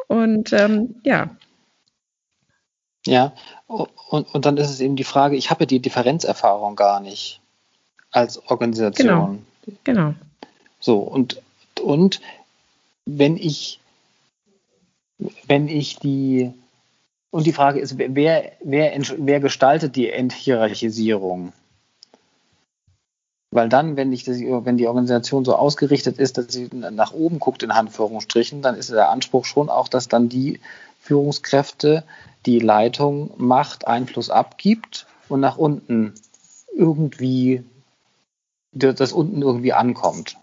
Und 0.09 0.53
ähm, 0.53 0.97
ja. 1.05 1.37
Ja, 3.07 3.33
und, 3.67 4.35
und 4.35 4.45
dann 4.45 4.57
ist 4.57 4.71
es 4.71 4.81
eben 4.81 4.97
die 4.97 5.05
Frage, 5.05 5.37
ich 5.37 5.51
habe 5.51 5.67
die 5.67 5.81
Differenzerfahrung 5.81 6.77
gar 6.77 7.01
nicht 7.01 7.41
als 8.11 8.45
Organisation. 8.51 9.47
Genau. 9.65 9.79
genau. 9.85 10.15
So, 10.81 10.99
und, 10.99 11.41
und 11.81 12.21
wenn 13.07 13.37
ich, 13.37 13.81
wenn 15.47 15.69
ich 15.69 15.97
die, 15.97 16.53
und 17.31 17.47
die 17.47 17.53
Frage 17.53 17.81
ist, 17.81 17.97
wer, 17.97 18.53
wer, 18.63 19.01
wer 19.17 19.41
gestaltet 19.41 19.97
die 19.97 20.11
Enthierarchisierung? 20.11 21.53
Weil 23.53 23.69
dann, 23.69 23.97
wenn, 23.97 24.13
ich 24.13 24.25
das, 24.25 24.39
wenn 24.39 24.77
die 24.77 24.87
Organisation 24.87 25.45
so 25.45 25.57
ausgerichtet 25.57 26.19
ist, 26.19 26.39
dass 26.39 26.53
sie 26.53 26.71
nach 26.73 27.13
oben 27.13 27.41
guckt, 27.41 27.63
in 27.63 27.75
Handführungsstrichen, 27.75 28.63
dann 28.63 28.77
ist 28.77 28.91
der 28.91 29.11
Anspruch 29.11 29.45
schon 29.45 29.69
auch, 29.69 29.89
dass 29.89 30.07
dann 30.07 30.29
die 30.29 30.61
Führungskräfte 31.01 32.05
die 32.47 32.61
Leitung 32.61 33.31
Macht, 33.37 33.89
Einfluss 33.89 34.31
abgibt 34.31 35.07
und 35.29 35.41
nach 35.41 35.57
unten 35.57 36.15
irgendwie, 36.75 37.65
das 38.73 39.13
unten 39.13 39.43
irgendwie 39.43 39.73
ankommt. 39.73 40.37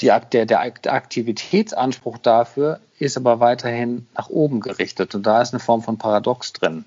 Die, 0.00 0.12
der, 0.32 0.44
der 0.44 0.60
Aktivitätsanspruch 0.60 2.18
dafür 2.18 2.80
ist 2.98 3.16
aber 3.16 3.40
weiterhin 3.40 4.06
nach 4.14 4.28
oben 4.28 4.60
gerichtet. 4.60 5.14
Und 5.14 5.24
da 5.24 5.40
ist 5.40 5.54
eine 5.54 5.60
Form 5.60 5.82
von 5.82 5.98
Paradox 5.98 6.52
drin. 6.52 6.84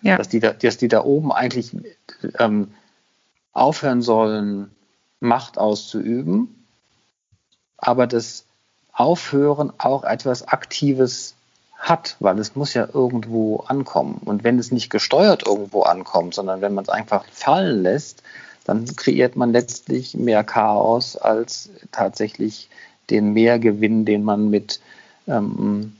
Ja. 0.00 0.16
Dass, 0.16 0.28
die 0.28 0.40
da, 0.40 0.52
dass 0.52 0.78
die 0.78 0.88
da 0.88 1.04
oben 1.04 1.30
eigentlich 1.32 1.76
ähm, 2.38 2.72
aufhören 3.52 4.02
sollen, 4.02 4.70
Macht 5.20 5.58
auszuüben, 5.58 6.64
aber 7.76 8.06
das 8.06 8.44
Aufhören 8.92 9.72
auch 9.78 10.04
etwas 10.04 10.46
Aktives 10.46 11.34
hat, 11.76 12.16
weil 12.20 12.38
es 12.38 12.56
muss 12.56 12.74
ja 12.74 12.88
irgendwo 12.92 13.58
ankommen. 13.58 14.20
Und 14.24 14.44
wenn 14.44 14.58
es 14.58 14.72
nicht 14.72 14.90
gesteuert 14.90 15.46
irgendwo 15.46 15.82
ankommt, 15.82 16.34
sondern 16.34 16.60
wenn 16.60 16.74
man 16.74 16.84
es 16.84 16.88
einfach 16.88 17.24
fallen 17.30 17.82
lässt, 17.82 18.22
dann 18.64 18.84
kreiert 18.96 19.36
man 19.36 19.52
letztlich 19.52 20.14
mehr 20.14 20.44
Chaos 20.44 21.16
als 21.16 21.70
tatsächlich 21.90 22.68
den 23.08 23.32
Mehrgewinn, 23.32 24.04
den 24.04 24.24
man 24.24 24.50
mit 24.50 24.80
ähm, 25.26 25.96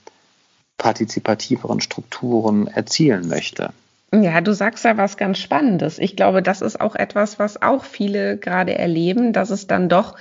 partizipativeren 0.76 1.80
Strukturen 1.80 2.66
erzielen 2.66 3.28
möchte. 3.28 3.72
Ja, 4.12 4.40
du 4.40 4.54
sagst 4.54 4.84
ja 4.86 4.96
was 4.96 5.18
ganz 5.18 5.38
Spannendes. 5.38 5.98
Ich 5.98 6.16
glaube, 6.16 6.42
das 6.42 6.62
ist 6.62 6.80
auch 6.80 6.94
etwas, 6.96 7.38
was 7.38 7.60
auch 7.60 7.84
viele 7.84 8.38
gerade 8.38 8.74
erleben, 8.74 9.34
dass 9.34 9.50
es 9.50 9.66
dann 9.66 9.90
doch 9.90 10.16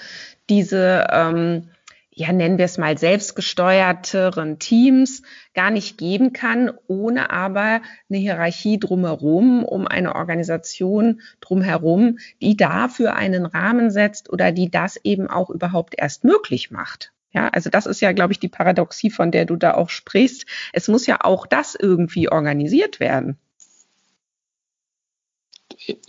diese, 0.49 1.07
ähm, 1.09 1.69
ja, 2.11 2.33
nennen 2.33 2.57
wir 2.57 2.65
es 2.65 2.77
mal 2.77 2.97
selbstgesteuerteren 2.97 4.59
Teams 4.59 5.21
gar 5.53 5.71
nicht 5.71 5.97
geben 5.97 6.33
kann, 6.33 6.71
ohne 6.87 7.29
aber 7.29 7.81
eine 8.09 8.17
Hierarchie 8.17 8.77
drumherum, 8.77 9.63
um 9.63 9.87
eine 9.87 10.15
Organisation 10.15 11.21
drumherum, 11.39 12.17
die 12.41 12.57
dafür 12.57 13.15
einen 13.15 13.45
Rahmen 13.45 13.89
setzt 13.89 14.29
oder 14.29 14.51
die 14.51 14.69
das 14.69 14.97
eben 15.05 15.29
auch 15.29 15.49
überhaupt 15.49 15.95
erst 15.97 16.25
möglich 16.25 16.71
macht. 16.71 17.13
Ja, 17.31 17.47
also 17.49 17.69
das 17.69 17.85
ist 17.85 18.01
ja, 18.01 18.11
glaube 18.11 18.33
ich, 18.33 18.39
die 18.39 18.49
Paradoxie, 18.49 19.11
von 19.11 19.31
der 19.31 19.45
du 19.45 19.55
da 19.55 19.75
auch 19.75 19.89
sprichst. 19.89 20.45
Es 20.73 20.89
muss 20.89 21.07
ja 21.07 21.19
auch 21.21 21.47
das 21.47 21.75
irgendwie 21.75 22.29
organisiert 22.29 22.99
werden 22.99 23.37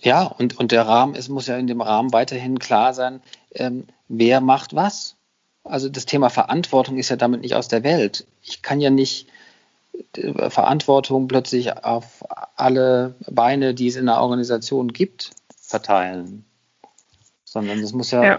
ja, 0.01 0.25
und, 0.25 0.59
und 0.59 0.73
der 0.73 0.87
Rahmen, 0.87 1.15
es 1.15 1.29
muss 1.29 1.47
ja 1.47 1.57
in 1.57 1.67
dem 1.67 1.81
Rahmen 1.81 2.13
weiterhin 2.13 2.59
klar 2.59 2.95
sein, 2.95 3.21
ähm, 3.53 3.87
wer 4.09 4.41
macht 4.41 4.75
was. 4.75 5.17
Also 5.65 5.89
das 5.89 6.07
Thema 6.07 6.31
Verantwortung 6.31 6.99
ist 6.99 7.11
ja 7.11 7.17
damit 7.17 7.43
nicht 7.43 7.55
aus 7.55 7.69
der 7.69 7.83
Welt. 7.83 8.27
Ich 8.43 8.63
kann 8.63 8.81
ja 8.81 8.91
nicht 8.91 9.29
äh, 10.17 10.51
Verantwortung 10.51 11.29
plötzlich 11.29 11.85
auf 11.85 12.25
alle 12.57 13.15
Beine, 13.31 13.75
die 13.75 13.89
es 13.89 13.97
in 13.97 14.07
der 14.07 14.21
Organisation 14.21 14.93
gibt, 14.93 15.31
verteilen. 15.61 16.45
Sondern 17.45 17.81
das 17.81 17.93
muss 17.93 18.11
ja, 18.11 18.23
ja. 18.25 18.39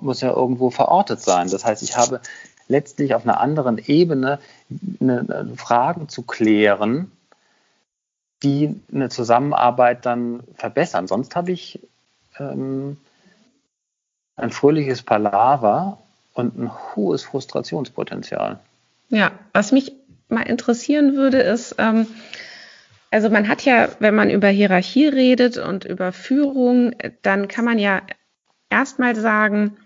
muss 0.00 0.20
ja 0.20 0.32
irgendwo 0.32 0.70
verortet 0.70 1.20
sein. 1.20 1.50
Das 1.50 1.64
heißt, 1.64 1.82
ich 1.82 1.96
habe 1.96 2.20
letztlich 2.68 3.14
auf 3.14 3.24
einer 3.24 3.40
anderen 3.40 3.78
Ebene 3.78 4.38
eine, 5.00 5.20
eine 5.20 5.56
Fragen 5.56 6.08
zu 6.08 6.22
klären, 6.22 7.10
die 8.42 8.80
eine 8.92 9.08
Zusammenarbeit 9.08 10.06
dann 10.06 10.42
verbessern. 10.54 11.06
Sonst 11.06 11.36
habe 11.36 11.52
ich 11.52 11.80
ähm, 12.38 12.96
ein 14.36 14.50
fröhliches 14.50 15.02
Palaver 15.02 15.98
und 16.34 16.58
ein 16.58 16.70
hohes 16.94 17.22
Frustrationspotenzial. 17.24 18.58
Ja, 19.08 19.32
was 19.52 19.72
mich 19.72 19.92
mal 20.28 20.42
interessieren 20.42 21.16
würde, 21.16 21.40
ist, 21.40 21.74
ähm, 21.78 22.06
also 23.10 23.28
man 23.28 23.48
hat 23.48 23.64
ja, 23.64 23.88
wenn 23.98 24.14
man 24.14 24.30
über 24.30 24.48
Hierarchie 24.48 25.08
redet 25.08 25.58
und 25.58 25.84
über 25.84 26.12
Führung, 26.12 26.94
dann 27.22 27.48
kann 27.48 27.64
man 27.64 27.78
ja 27.78 28.02
erstmal 28.70 29.16
sagen, 29.16 29.76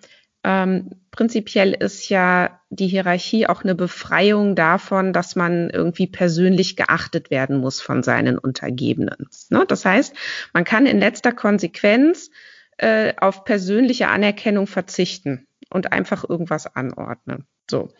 ähm, 0.44 0.90
prinzipiell 1.14 1.72
ist 1.72 2.08
ja 2.08 2.60
die 2.70 2.88
Hierarchie 2.88 3.46
auch 3.46 3.62
eine 3.62 3.76
Befreiung 3.76 4.56
davon, 4.56 5.12
dass 5.12 5.36
man 5.36 5.70
irgendwie 5.70 6.08
persönlich 6.08 6.74
geachtet 6.74 7.30
werden 7.30 7.58
muss 7.58 7.80
von 7.80 8.02
seinen 8.02 8.36
Untergebenen. 8.36 9.28
Ne? 9.48 9.64
Das 9.68 9.84
heißt, 9.84 10.14
man 10.52 10.64
kann 10.64 10.86
in 10.86 10.98
letzter 10.98 11.32
Konsequenz 11.32 12.30
äh, 12.78 13.14
auf 13.16 13.44
persönliche 13.44 14.08
Anerkennung 14.08 14.66
verzichten 14.66 15.46
und 15.70 15.92
einfach 15.92 16.28
irgendwas 16.28 16.66
anordnen. 16.66 17.46
So. 17.70 17.92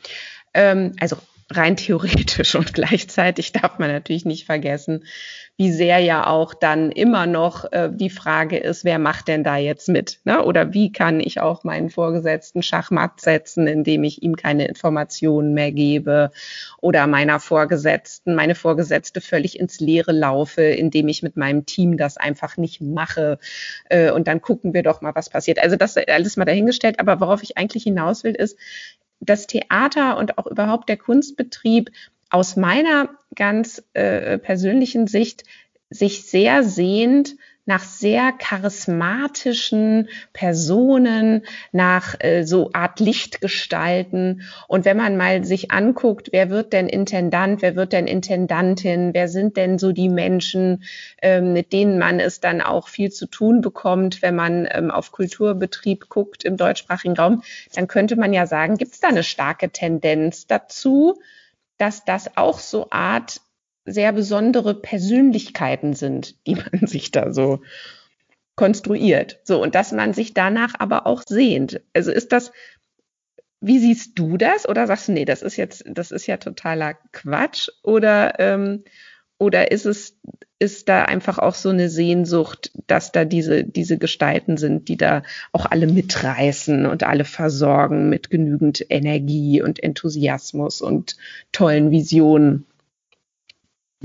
Ähm, 0.53 0.93
also 0.99 1.17
rein 1.51 1.77
theoretisch 1.77 2.55
und 2.55 2.75
gleichzeitig 2.75 3.53
darf 3.53 3.79
man 3.79 3.91
natürlich 3.91 4.25
nicht 4.25 4.47
vergessen, 4.47 5.05
wie 5.57 5.71
sehr 5.71 6.01
ja 6.01 6.27
auch 6.27 6.53
dann 6.53 6.91
immer 6.91 7.27
noch 7.27 7.71
äh, 7.71 7.89
die 7.93 8.11
Frage 8.11 8.57
ist, 8.57 8.85
wer 8.85 8.99
macht 8.99 9.29
denn 9.29 9.45
da 9.45 9.57
jetzt 9.57 9.89
mit? 9.89 10.21
Ne? 10.25 10.43
Oder 10.43 10.73
wie 10.73 10.91
kann 10.91 11.21
ich 11.21 11.41
auch 11.41 11.63
meinen 11.63 11.91
Vorgesetzten 11.91 12.63
Schachmatt 12.63 13.21
setzen, 13.21 13.69
indem 13.69 14.03
ich 14.03 14.23
ihm 14.23 14.35
keine 14.35 14.67
Informationen 14.67 15.55
mehr 15.55 15.71
gebe 15.71 16.33
oder 16.81 17.07
meiner 17.07 17.39
Vorgesetzten, 17.39 18.35
meine 18.35 18.57
Vorgesetzte 18.57 19.21
völlig 19.21 19.61
ins 19.61 19.79
Leere 19.79 20.13
laufe, 20.13 20.63
indem 20.63 21.07
ich 21.07 21.23
mit 21.23 21.37
meinem 21.37 21.67
Team 21.67 21.99
das 21.99 22.17
einfach 22.17 22.57
nicht 22.57 22.81
mache. 22.81 23.39
Äh, 23.89 24.11
und 24.11 24.27
dann 24.27 24.41
gucken 24.41 24.75
wir 24.75 24.83
doch 24.83 25.03
mal, 25.03 25.15
was 25.15 25.31
passiert. 25.31 25.61
Also 25.61 25.77
das 25.77 25.97
alles 25.97 26.37
mal 26.37 26.45
dahingestellt. 26.47 26.99
Aber 26.99 27.21
worauf 27.21 27.43
ich 27.45 27.57
eigentlich 27.57 27.85
hinaus 27.85 28.25
will, 28.25 28.35
ist, 28.35 28.59
das 29.21 29.47
Theater 29.47 30.17
und 30.17 30.39
auch 30.39 30.47
überhaupt 30.47 30.89
der 30.89 30.97
Kunstbetrieb 30.97 31.91
aus 32.31 32.57
meiner 32.57 33.11
ganz 33.35 33.83
äh, 33.93 34.39
persönlichen 34.39 35.07
Sicht 35.07 35.45
sich 35.91 36.27
sehr 36.27 36.65
sehnt 36.65 37.37
nach 37.67 37.83
sehr 37.83 38.33
charismatischen 38.33 40.09
Personen, 40.33 41.47
nach 41.73 42.15
äh, 42.21 42.45
so 42.45 42.71
Art 42.73 43.01
Lichtgestalten. 43.01 44.43
Und 44.69 44.85
wenn 44.85 44.97
man 44.97 45.17
mal 45.17 45.45
sich 45.45 45.71
anguckt, 45.71 46.29
wer 46.33 46.51
wird 46.51 46.73
denn 46.73 46.89
Intendant, 46.89 47.63
wer 47.63 47.75
wird 47.75 47.93
denn 47.93 48.07
Intendantin, 48.07 49.15
wer 49.15 49.29
sind 49.29 49.57
denn 49.57 49.79
so 49.79 49.93
die 49.93 50.11
Menschen, 50.11 50.85
ähm, 51.23 51.55
mit 51.55 51.73
denen 51.73 51.99
man 51.99 52.21
es 52.21 52.41
dann 52.41 52.61
auch 52.61 52.89
viel 52.89 53.11
zu 53.11 53.27
tun 53.27 53.63
bekommt, 53.63 54.21
wenn 54.21 54.35
man 54.35 54.69
ähm, 54.71 54.91
auf 54.91 55.13
Kulturbetrieb 55.13 56.09
guckt 56.11 56.45
im 56.45 56.57
deutschsprachigen 56.57 57.17
Raum, 57.17 57.43
dann 57.75 57.89
könnte 57.89 58.17
man 58.17 58.35
ja 58.35 58.47
sagen, 58.47 58.77
gibt 58.77 58.93
es 58.93 59.01
da 59.01 59.09
eine 59.09 59.23
starke 59.23 59.71
Tendenz 59.71 60.47
dazu, 60.47 61.19
dass 61.79 62.05
das 62.05 62.37
auch 62.37 62.59
so 62.59 62.89
Art 62.91 63.41
sehr 63.85 64.13
besondere 64.13 64.75
Persönlichkeiten 64.75 65.95
sind, 65.95 66.37
die 66.47 66.55
man 66.73 66.87
sich 66.87 67.11
da 67.11 67.33
so 67.33 67.61
konstruiert. 68.57 69.41
So, 69.45 69.63
und 69.63 69.75
dass 69.75 69.93
man 69.93 70.13
sich 70.13 70.35
danach 70.35 70.75
aber 70.79 71.07
auch 71.07 71.23
sehnt. 71.27 71.81
Also 71.93 72.13
ist 72.13 72.33
das, 72.33 72.53
wie 73.61 73.79
siehst 73.79 74.19
du 74.19 74.37
das? 74.37 74.69
Oder 74.69 74.87
sagst 74.87 75.09
du, 75.09 75.13
nee, 75.13 75.25
das 75.25 75.43
ist 75.43 75.57
jetzt, 75.57 75.85
das 75.87 76.11
ist 76.11 76.27
ja 76.27 76.37
totaler 76.37 76.95
Quatsch? 77.13 77.69
Oder, 77.83 78.39
ähm, 78.39 78.85
oder 79.39 79.73
ist 79.73 79.87
es, 79.87 80.17
ist 80.59 80.89
da 80.89 81.03
einfach 81.03 81.39
auch 81.39 81.55
so 81.55 81.71
eine 81.71 81.89
Sehnsucht, 81.89 82.71
dass 82.87 83.11
da 83.11 83.25
diese, 83.25 83.65
diese 83.65 83.99
Gestalten 83.99 84.57
sind, 84.57 84.89
die 84.89 84.97
da 84.97 85.23
auch 85.53 85.67
alle 85.67 85.89
mitreißen 85.89 86.87
und 86.87 87.03
alle 87.03 87.25
versorgen 87.25 88.09
mit 88.09 88.31
genügend 88.31 88.87
Energie 88.89 89.61
und 89.61 89.83
Enthusiasmus 89.83 90.81
und 90.81 91.17
tollen 91.51 91.91
Visionen? 91.91 92.67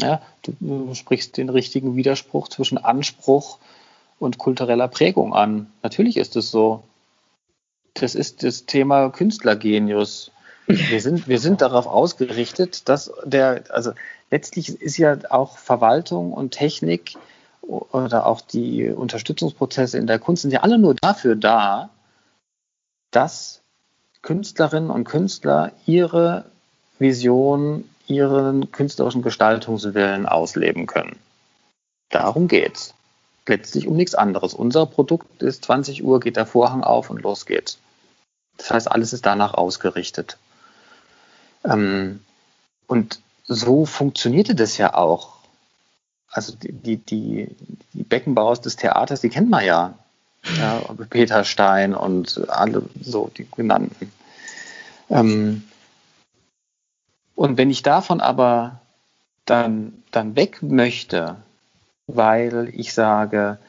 Ja, 0.02 0.22
du 0.44 0.94
sprichst 0.94 1.38
den 1.38 1.50
richtigen 1.50 1.96
Widerspruch 1.96 2.48
zwischen 2.48 2.78
Anspruch 2.78 3.60
und 4.20 4.38
kultureller 4.38 4.88
Prägung 4.88 5.34
an. 5.34 5.72
Natürlich 5.84 6.18
ist 6.18 6.36
es 6.36 6.52
so. 6.52 6.84
Das 7.94 8.16
ist 8.16 8.44
das 8.44 8.66
Thema 8.66 9.10
Künstlergenius. 9.10 10.32
Wir 10.68 11.02
sind, 11.02 11.28
wir 11.28 11.40
sind 11.40 11.62
darauf 11.62 11.88
ausgerichtet, 11.88 12.88
dass 12.88 13.12
der, 13.26 13.64
also 13.70 13.92
letztlich 14.30 14.82
ist 14.82 14.98
ja 14.98 15.18
auch 15.30 15.58
Verwaltung 15.58 16.32
und 16.32 16.52
Technik 16.52 17.16
oder 17.62 18.26
auch 18.26 18.42
die 18.42 18.90
Unterstützungsprozesse 18.90 19.98
in 19.98 20.08
der 20.08 20.20
Kunst 20.20 20.44
sind 20.44 20.52
ja 20.52 20.62
alle 20.62 20.78
nur 20.78 20.96
dafür 20.96 21.36
da, 21.36 21.90
dass 23.12 23.62
Künstlerinnen 24.22 24.90
und 24.90 25.06
Künstler 25.06 25.72
ihre 25.86 26.46
Vision 27.00 27.90
ihren 28.10 28.72
künstlerischen 28.72 29.22
Gestaltungswillen 29.22 30.26
ausleben 30.26 30.88
können. 30.88 31.18
Darum 32.10 32.48
geht's. 32.48 32.94
Letztlich 33.48 33.88
um 33.88 33.96
nichts 33.96 34.16
anderes. 34.16 34.54
Unser 34.54 34.86
Produkt 34.86 35.42
ist 35.42 35.66
20 35.66 36.04
Uhr, 36.04 36.20
geht 36.20 36.36
der 36.36 36.46
Vorhang 36.46 36.84
auf 36.84 37.10
und 37.10 37.22
los 37.22 37.46
geht's. 37.46 37.80
Das 38.58 38.72
heißt, 38.72 38.92
alles 38.92 39.14
ist 39.14 39.26
danach 39.26 39.54
ausgerichtet. 39.54 40.38
Ähm, 41.64 42.20
und 42.88 43.22
so 43.48 43.86
funktionierte 43.86 44.54
das 44.56 44.78
ja 44.78 44.94
auch. 44.94 45.40
Also 46.32 46.54
die, 46.56 46.72
die, 46.72 46.98
die, 46.98 47.56
die 47.94 48.04
des 48.62 48.76
Theaters, 48.76 49.22
die 49.22 49.30
kennt 49.30 49.50
man 49.50 49.66
ja. 49.66 49.94
ja 50.58 50.82
Peter 51.10 51.44
Stein 51.44 51.96
und 51.96 52.50
alle 52.50 52.84
so 53.02 53.32
die 53.36 53.48
genannten. 53.50 54.12
Ähm, 55.10 55.64
und 57.40 57.58
wenn 57.58 57.70
ich 57.70 57.84
davon 57.84 58.20
aber 58.20 58.82
dann, 59.46 60.04
dann 60.12 60.36
weg 60.36 60.62
möchte, 60.62 61.38
weil 62.06 62.70
ich 62.74 62.94
sage, 62.94 63.60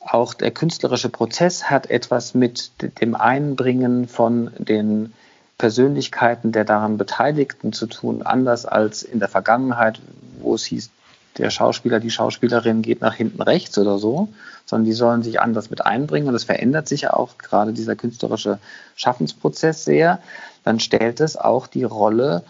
auch 0.00 0.34
der 0.34 0.50
künstlerische 0.50 1.10
Prozess 1.10 1.70
hat 1.70 1.88
etwas 1.90 2.34
mit 2.34 2.72
dem 3.00 3.14
Einbringen 3.14 4.08
von 4.08 4.50
den 4.58 5.12
Persönlichkeiten 5.58 6.50
der 6.50 6.64
daran 6.64 6.98
Beteiligten 6.98 7.72
zu 7.72 7.86
tun, 7.86 8.22
anders 8.22 8.66
als 8.66 9.04
in 9.04 9.20
der 9.20 9.28
Vergangenheit, 9.28 10.00
wo 10.40 10.56
es 10.56 10.64
hieß, 10.64 10.90
der 11.38 11.50
Schauspieler, 11.50 12.00
die 12.00 12.10
Schauspielerin 12.10 12.82
geht 12.82 13.00
nach 13.00 13.14
hinten 13.14 13.42
rechts 13.42 13.78
oder 13.78 13.98
so, 13.98 14.28
sondern 14.66 14.86
die 14.86 14.92
sollen 14.92 15.22
sich 15.22 15.40
anders 15.40 15.70
mit 15.70 15.86
einbringen 15.86 16.26
und 16.26 16.34
es 16.34 16.42
verändert 16.42 16.88
sich 16.88 17.08
auch 17.10 17.38
gerade 17.38 17.72
dieser 17.72 17.94
künstlerische 17.94 18.58
Schaffensprozess 18.96 19.84
sehr, 19.84 20.18
dann 20.64 20.80
stellt 20.80 21.20
es 21.20 21.36
auch 21.36 21.68
die 21.68 21.84
Rolle 21.84 22.42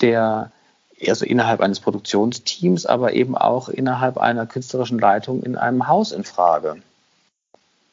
der 0.00 0.52
also 1.08 1.24
innerhalb 1.24 1.60
eines 1.60 1.80
Produktionsteams, 1.80 2.86
aber 2.86 3.12
eben 3.12 3.36
auch 3.36 3.68
innerhalb 3.68 4.18
einer 4.18 4.46
künstlerischen 4.46 4.98
Leitung 4.98 5.42
in 5.42 5.56
einem 5.56 5.88
Haus 5.88 6.12
in 6.12 6.24
Frage. 6.24 6.76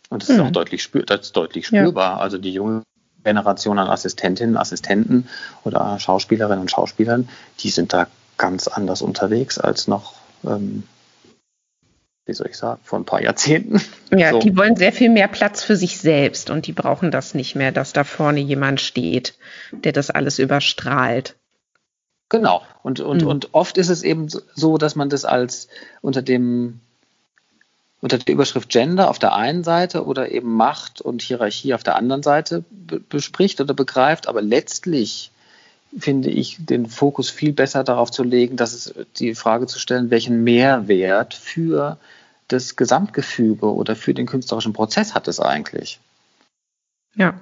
Und 0.09 0.21
das 0.21 0.29
hm. 0.29 0.35
ist 0.35 0.41
auch 0.41 0.51
deutlich, 0.51 0.83
spür, 0.83 1.09
ist 1.09 1.35
deutlich 1.35 1.67
spürbar. 1.67 2.17
Ja. 2.17 2.19
Also 2.19 2.37
die 2.37 2.53
junge 2.53 2.83
Generation 3.23 3.79
an 3.79 3.87
Assistentinnen, 3.87 4.57
Assistenten 4.57 5.27
oder 5.63 5.99
Schauspielerinnen 5.99 6.61
und 6.61 6.71
Schauspielern, 6.71 7.29
die 7.59 7.69
sind 7.69 7.93
da 7.93 8.07
ganz 8.37 8.67
anders 8.67 9.01
unterwegs 9.01 9.59
als 9.59 9.87
noch, 9.87 10.13
ähm, 10.45 10.83
wie 12.25 12.33
soll 12.33 12.47
ich 12.47 12.57
sagen, 12.57 12.79
vor 12.83 12.99
ein 12.99 13.05
paar 13.05 13.21
Jahrzehnten. 13.21 13.81
Ja, 14.11 14.31
so. 14.31 14.39
die 14.39 14.55
wollen 14.55 14.75
sehr 14.75 14.93
viel 14.93 15.09
mehr 15.09 15.27
Platz 15.27 15.63
für 15.63 15.75
sich 15.75 15.99
selbst 15.99 16.49
und 16.49 16.65
die 16.65 16.73
brauchen 16.73 17.11
das 17.11 17.33
nicht 17.33 17.55
mehr, 17.55 17.71
dass 17.71 17.93
da 17.93 18.03
vorne 18.03 18.39
jemand 18.39 18.81
steht, 18.81 19.35
der 19.71 19.91
das 19.91 20.09
alles 20.09 20.39
überstrahlt. 20.39 21.35
Genau. 22.29 22.61
Und, 22.83 22.99
und, 22.99 23.23
mhm. 23.23 23.27
und 23.27 23.53
oft 23.53 23.77
ist 23.77 23.89
es 23.89 24.03
eben 24.03 24.27
so, 24.29 24.77
dass 24.77 24.95
man 24.95 25.09
das 25.09 25.25
als 25.25 25.67
unter 26.01 26.21
dem 26.21 26.79
unter 28.01 28.17
der 28.17 28.33
Überschrift 28.33 28.69
Gender 28.69 29.09
auf 29.09 29.19
der 29.19 29.35
einen 29.35 29.65
Seite 29.65 30.05
oder 30.05 30.31
eben 30.31 30.55
Macht 30.55 31.01
und 31.01 31.21
Hierarchie 31.21 31.73
auf 31.73 31.83
der 31.83 31.97
anderen 31.97 32.23
Seite 32.23 32.63
bespricht 33.09 33.59
oder 33.59 33.73
begreift, 33.73 34.27
aber 34.27 34.41
letztlich 34.41 35.31
finde 35.97 36.29
ich 36.29 36.57
den 36.59 36.85
Fokus 36.85 37.29
viel 37.29 37.51
besser 37.51 37.83
darauf 37.83 38.11
zu 38.11 38.23
legen, 38.23 38.55
dass 38.55 38.73
es 38.73 38.93
die 39.17 39.35
Frage 39.35 39.67
zu 39.67 39.79
stellen, 39.79 40.11
welchen 40.11 40.43
Mehrwert 40.43 41.33
für 41.33 41.97
das 42.47 42.75
Gesamtgefüge 42.75 43.73
oder 43.73 43.95
für 43.95 44.13
den 44.13 44.27
künstlerischen 44.27 44.73
Prozess 44.73 45.13
hat 45.13 45.27
es 45.27 45.39
eigentlich. 45.39 45.99
Ja. 47.15 47.33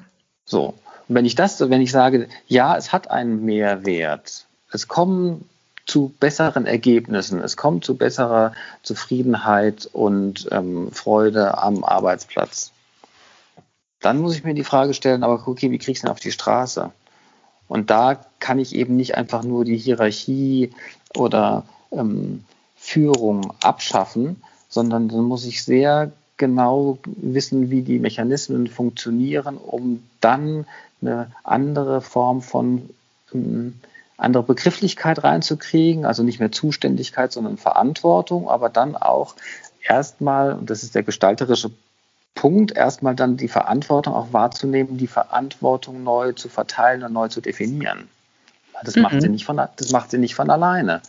So. 0.46 0.74
Und 1.08 1.16
wenn 1.16 1.26
ich 1.26 1.36
das, 1.36 1.60
wenn 1.60 1.82
ich 1.82 1.92
sage, 1.92 2.28
ja, 2.48 2.76
es 2.76 2.92
hat 2.92 3.12
einen 3.12 3.46
Mehrwert, 3.46 4.47
es 4.72 4.88
kommen 4.88 5.48
zu 5.86 6.14
besseren 6.20 6.66
Ergebnissen, 6.66 7.40
es 7.40 7.56
kommt 7.56 7.86
zu 7.86 7.96
besserer 7.96 8.54
Zufriedenheit 8.84 9.90
und 9.92 10.48
ähm, 10.52 10.92
Freude 10.92 11.58
am 11.58 11.84
Arbeitsplatz. 11.84 12.72
Dann 14.02 14.20
muss 14.20 14.36
ich 14.36 14.44
mir 14.44 14.54
die 14.54 14.66
Frage 14.66 14.94
stellen, 14.94 15.24
aber 15.24 15.48
okay, 15.48 15.72
wie 15.72 15.78
kriege 15.78 15.92
ich 15.92 15.98
es 15.98 16.02
denn 16.02 16.12
auf 16.12 16.20
die 16.20 16.32
Straße? 16.32 16.92
Und 17.68 17.90
da 17.90 18.20
kann 18.40 18.60
ich 18.60 18.76
eben 18.76 18.96
nicht 18.96 19.16
einfach 19.16 19.44
nur 19.44 19.66
die 19.66 19.78
Hierarchie 19.78 20.72
oder 21.16 21.64
ähm, 21.92 22.44
Führung 22.76 23.54
abschaffen, 23.62 24.42
sondern 24.70 25.10
dann 25.10 25.24
muss 25.24 25.46
ich 25.46 25.64
sehr 25.64 26.12
genau 26.38 27.00
wissen, 27.06 27.70
wie 27.70 27.82
die 27.82 28.00
Mechanismen 28.00 28.68
funktionieren, 28.68 29.58
um 29.58 30.04
dann 30.22 30.66
eine 31.02 31.32
andere 31.44 32.02
Form 32.02 32.42
von 32.42 32.90
ähm, 33.34 33.80
andere 34.18 34.44
Begrifflichkeit 34.44 35.24
reinzukriegen, 35.24 36.06
also 36.06 36.24
nicht 36.24 36.40
mehr 36.40 36.52
Zuständigkeit, 36.52 37.32
sondern 37.32 37.58
Verantwortung, 37.58 38.50
aber 38.50 38.70
dann 38.70 38.96
auch 38.96 39.36
erstmal, 39.88 40.54
und 40.54 40.70
das 40.70 40.84
ist 40.84 40.96
der 40.96 41.04
gestalterische 41.04 41.72
Punkt, 42.34 42.76
erstmal 42.76 43.16
dann 43.16 43.38
die 43.38 43.48
Verantwortung 43.48 44.14
auch 44.14 44.34
wahrzunehmen, 44.34 44.98
die 44.98 45.08
Verantwortung 45.08 46.04
neu 46.04 46.34
zu 46.34 46.50
verteilen 46.50 47.04
und 47.04 47.14
neu 47.14 47.28
zu 47.30 47.42
definieren. 47.42 48.10
Das, 48.84 48.96
mhm. 48.96 49.04
macht, 49.04 49.22
sie 49.22 49.30
nicht 49.30 49.46
von, 49.46 49.58
das 49.58 49.92
macht 49.92 50.12
sie 50.12 50.18
nicht 50.18 50.36
von 50.36 50.50
alleine, 50.50 51.02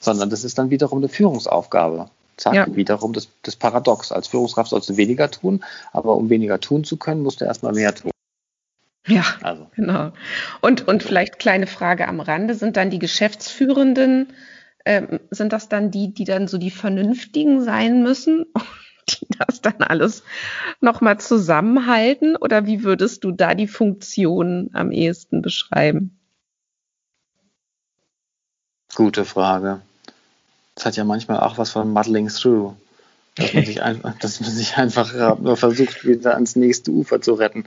sondern 0.00 0.30
das 0.30 0.44
ist 0.44 0.58
dann 0.58 0.70
wiederum 0.70 0.98
eine 0.98 1.08
Führungsaufgabe. 1.08 2.08
Zack, 2.36 2.54
ja. 2.54 2.66
wiederum 2.74 3.12
das, 3.12 3.28
das 3.42 3.54
Paradox. 3.54 4.10
Als 4.10 4.26
Führungskraft 4.26 4.70
sollst 4.70 4.88
du 4.88 4.96
weniger 4.96 5.30
tun, 5.30 5.64
aber 5.92 6.16
um 6.16 6.30
weniger 6.30 6.58
tun 6.58 6.82
zu 6.82 6.96
können, 6.96 7.22
musst 7.22 7.40
du 7.40 7.44
erstmal 7.44 7.72
mehr 7.72 7.94
tun. 7.94 8.10
Ja, 9.06 9.24
also. 9.42 9.70
genau. 9.74 10.12
Und, 10.60 10.88
und 10.88 11.02
vielleicht 11.02 11.38
kleine 11.38 11.66
Frage 11.66 12.08
am 12.08 12.20
Rande, 12.20 12.54
sind 12.54 12.76
dann 12.76 12.90
die 12.90 12.98
Geschäftsführenden, 12.98 14.32
ähm, 14.86 15.20
sind 15.30 15.52
das 15.52 15.68
dann 15.68 15.90
die, 15.90 16.12
die 16.12 16.24
dann 16.24 16.48
so 16.48 16.58
die 16.58 16.70
Vernünftigen 16.70 17.62
sein 17.62 18.02
müssen, 18.02 18.46
die 19.08 19.26
das 19.38 19.60
dann 19.60 19.82
alles 19.82 20.22
nochmal 20.80 21.20
zusammenhalten? 21.20 22.36
Oder 22.36 22.66
wie 22.66 22.82
würdest 22.82 23.24
du 23.24 23.32
da 23.32 23.54
die 23.54 23.68
Funktion 23.68 24.70
am 24.72 24.90
ehesten 24.90 25.42
beschreiben? 25.42 26.18
Gute 28.94 29.24
Frage. 29.24 29.82
Das 30.76 30.86
hat 30.86 30.96
ja 30.96 31.04
manchmal 31.04 31.40
auch 31.40 31.58
was 31.58 31.70
von 31.70 31.90
Muddling 31.90 32.28
Through. 32.28 32.74
Dass 33.34 33.52
man 33.52 33.64
sich 33.66 33.82
einfach, 33.82 34.18
dass 34.18 34.40
man 34.40 34.50
sich 34.50 34.76
einfach 34.76 35.38
nur 35.38 35.56
versucht, 35.56 36.06
wieder 36.06 36.34
ans 36.34 36.56
nächste 36.56 36.90
Ufer 36.90 37.20
zu 37.20 37.34
retten. 37.34 37.64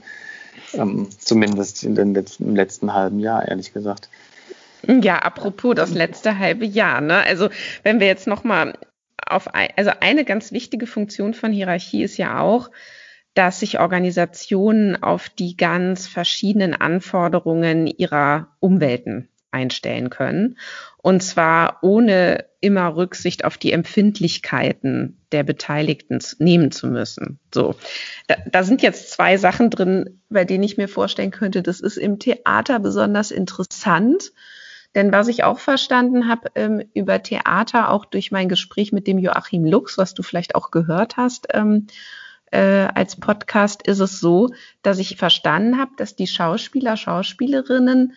Ähm, 0.74 1.08
zumindest 1.18 1.84
in 1.84 1.94
den 1.94 2.14
letzten, 2.14 2.48
im 2.48 2.56
letzten 2.56 2.92
halben 2.92 3.18
Jahr, 3.20 3.48
ehrlich 3.48 3.72
gesagt. 3.72 4.08
Ja, 4.86 5.18
apropos 5.18 5.74
das 5.74 5.90
letzte 5.90 6.38
halbe 6.38 6.64
Jahr. 6.64 7.00
Ne? 7.00 7.22
Also 7.24 7.48
wenn 7.82 8.00
wir 8.00 8.06
jetzt 8.06 8.26
noch 8.26 8.44
mal 8.44 8.74
auf, 9.26 9.54
ein, 9.54 9.68
also 9.76 9.90
eine 10.00 10.24
ganz 10.24 10.52
wichtige 10.52 10.86
Funktion 10.86 11.34
von 11.34 11.52
Hierarchie 11.52 12.02
ist 12.02 12.16
ja 12.16 12.40
auch, 12.40 12.70
dass 13.34 13.60
sich 13.60 13.78
Organisationen 13.78 15.02
auf 15.02 15.28
die 15.28 15.56
ganz 15.56 16.06
verschiedenen 16.06 16.74
Anforderungen 16.74 17.86
ihrer 17.86 18.48
Umwelten 18.60 19.28
einstellen 19.50 20.10
können. 20.10 20.58
Und 21.08 21.22
zwar 21.22 21.78
ohne 21.80 22.44
immer 22.60 22.94
Rücksicht 22.94 23.46
auf 23.46 23.56
die 23.56 23.72
Empfindlichkeiten 23.72 25.16
der 25.32 25.42
Beteiligten 25.42 26.18
nehmen 26.38 26.70
zu 26.70 26.86
müssen. 26.86 27.38
So, 27.54 27.76
da, 28.26 28.36
da 28.52 28.62
sind 28.62 28.82
jetzt 28.82 29.12
zwei 29.12 29.38
Sachen 29.38 29.70
drin, 29.70 30.20
bei 30.28 30.44
denen 30.44 30.64
ich 30.64 30.76
mir 30.76 30.86
vorstellen 30.86 31.30
könnte, 31.30 31.62
das 31.62 31.80
ist 31.80 31.96
im 31.96 32.18
Theater 32.18 32.78
besonders 32.78 33.30
interessant. 33.30 34.32
Denn 34.94 35.10
was 35.10 35.28
ich 35.28 35.44
auch 35.44 35.60
verstanden 35.60 36.28
habe 36.28 36.50
ähm, 36.56 36.82
über 36.92 37.22
Theater, 37.22 37.90
auch 37.90 38.04
durch 38.04 38.30
mein 38.30 38.50
Gespräch 38.50 38.92
mit 38.92 39.06
dem 39.06 39.16
Joachim 39.16 39.64
Lux, 39.64 39.96
was 39.96 40.12
du 40.12 40.22
vielleicht 40.22 40.56
auch 40.56 40.70
gehört 40.70 41.16
hast, 41.16 41.46
ähm, 41.54 41.86
äh, 42.50 42.86
als 42.94 43.16
Podcast, 43.16 43.88
ist 43.88 44.00
es 44.00 44.20
so, 44.20 44.50
dass 44.82 44.98
ich 44.98 45.16
verstanden 45.16 45.78
habe, 45.78 45.92
dass 45.96 46.16
die 46.16 46.26
Schauspieler, 46.26 46.98
Schauspielerinnen 46.98 48.12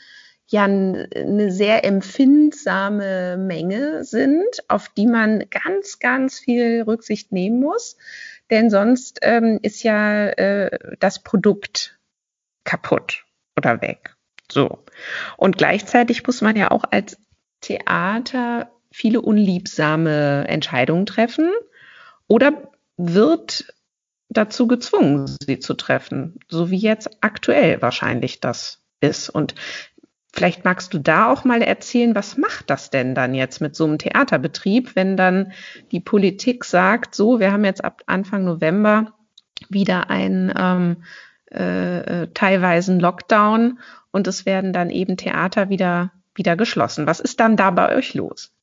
ja 0.52 0.66
eine 0.66 1.52
sehr 1.52 1.86
empfindsame 1.86 3.38
Menge 3.38 4.04
sind, 4.04 4.46
auf 4.68 4.90
die 4.90 5.08
man 5.08 5.46
ganz, 5.50 6.00
ganz 6.00 6.40
viel 6.40 6.84
Rücksicht 6.84 7.32
nehmen 7.32 7.60
muss. 7.60 7.98
Denn 8.50 8.70
sonst 8.70 9.20
ähm, 9.22 9.60
ist 9.62 9.84
ja 9.84 10.28
äh, 10.28 10.96
das 11.00 11.24
Produkt 11.24 11.98
kaputt 12.66 13.26
oder 13.58 13.82
weg. 13.82 14.16
So. 14.52 14.84
Und 15.38 15.58
gleichzeitig 15.58 16.26
muss 16.28 16.42
man 16.42 16.56
ja 16.56 16.72
auch 16.72 16.84
als 16.92 17.18
Theater 17.62 18.72
viele 18.92 19.22
unliebsame 19.22 20.48
Entscheidungen 20.48 21.06
treffen 21.06 21.50
oder 22.28 22.72
wird 22.98 23.74
dazu 24.30 24.68
gezwungen, 24.68 25.34
sie 25.46 25.60
zu 25.60 25.74
treffen, 25.74 26.40
so 26.50 26.70
wie 26.70 26.78
jetzt 26.78 27.10
aktuell 27.22 27.82
wahrscheinlich 27.82 28.42
das 28.42 28.82
ist. 29.02 29.30
Und 29.30 29.56
Vielleicht 30.34 30.64
magst 30.64 30.94
du 30.94 30.98
da 30.98 31.30
auch 31.30 31.44
mal 31.44 31.62
erzählen, 31.62 32.16
was 32.16 32.38
macht 32.38 32.70
das 32.70 32.90
denn 32.90 33.16
dann 33.16 33.34
jetzt 33.34 33.60
mit 33.60 33.76
so 33.76 33.84
einem 33.84 33.98
Theaterbetrieb, 33.98 34.96
wenn 34.96 35.18
dann 35.18 35.52
die 35.92 36.00
Politik 36.00 36.64
sagt, 36.64 37.16
so, 37.16 37.40
wir 37.40 37.52
haben 37.52 37.66
jetzt 37.66 37.84
ab 37.84 38.02
Anfang 38.06 38.46
November 38.46 39.14
wieder 39.70 40.10
einen 40.10 40.54
ähm, 40.58 41.04
äh, 41.52 42.24
äh, 42.24 42.28
teilweisen 42.34 43.00
Lockdown 43.00 43.80
und 44.12 44.28
es 44.28 44.46
werden 44.46 44.72
dann 44.72 44.90
eben 44.90 45.18
Theater 45.18 45.70
wieder, 45.70 46.12
wieder 46.34 46.56
geschlossen. 46.56 47.08
Was 47.08 47.20
ist 47.20 47.42
dann 47.42 47.58
da 47.58 47.72
bei 47.72 47.94
euch 47.96 48.14
los? 48.14 48.54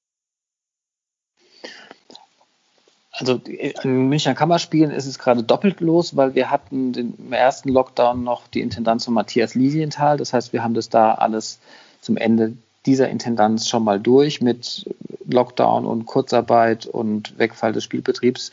Also 3.18 3.40
in 3.82 4.08
Münchner 4.08 4.34
Kammerspielen 4.34 4.92
ist 4.92 5.06
es 5.06 5.18
gerade 5.18 5.42
doppelt 5.42 5.80
los, 5.80 6.16
weil 6.16 6.36
wir 6.36 6.52
hatten 6.52 6.92
den, 6.92 7.14
im 7.18 7.32
ersten 7.32 7.68
Lockdown 7.68 8.22
noch 8.22 8.46
die 8.46 8.60
Intendanz 8.60 9.06
von 9.06 9.14
Matthias 9.14 9.56
Lilienthal. 9.56 10.16
Das 10.16 10.32
heißt, 10.32 10.52
wir 10.52 10.62
haben 10.62 10.74
das 10.74 10.88
da 10.88 11.14
alles 11.14 11.58
zum 12.00 12.16
Ende 12.16 12.54
dieser 12.86 13.08
Intendanz 13.08 13.68
schon 13.68 13.82
mal 13.82 13.98
durch 13.98 14.40
mit 14.40 14.88
Lockdown 15.28 15.84
und 15.84 16.06
Kurzarbeit 16.06 16.86
und 16.86 17.36
Wegfall 17.38 17.72
des 17.72 17.82
Spielbetriebs. 17.82 18.52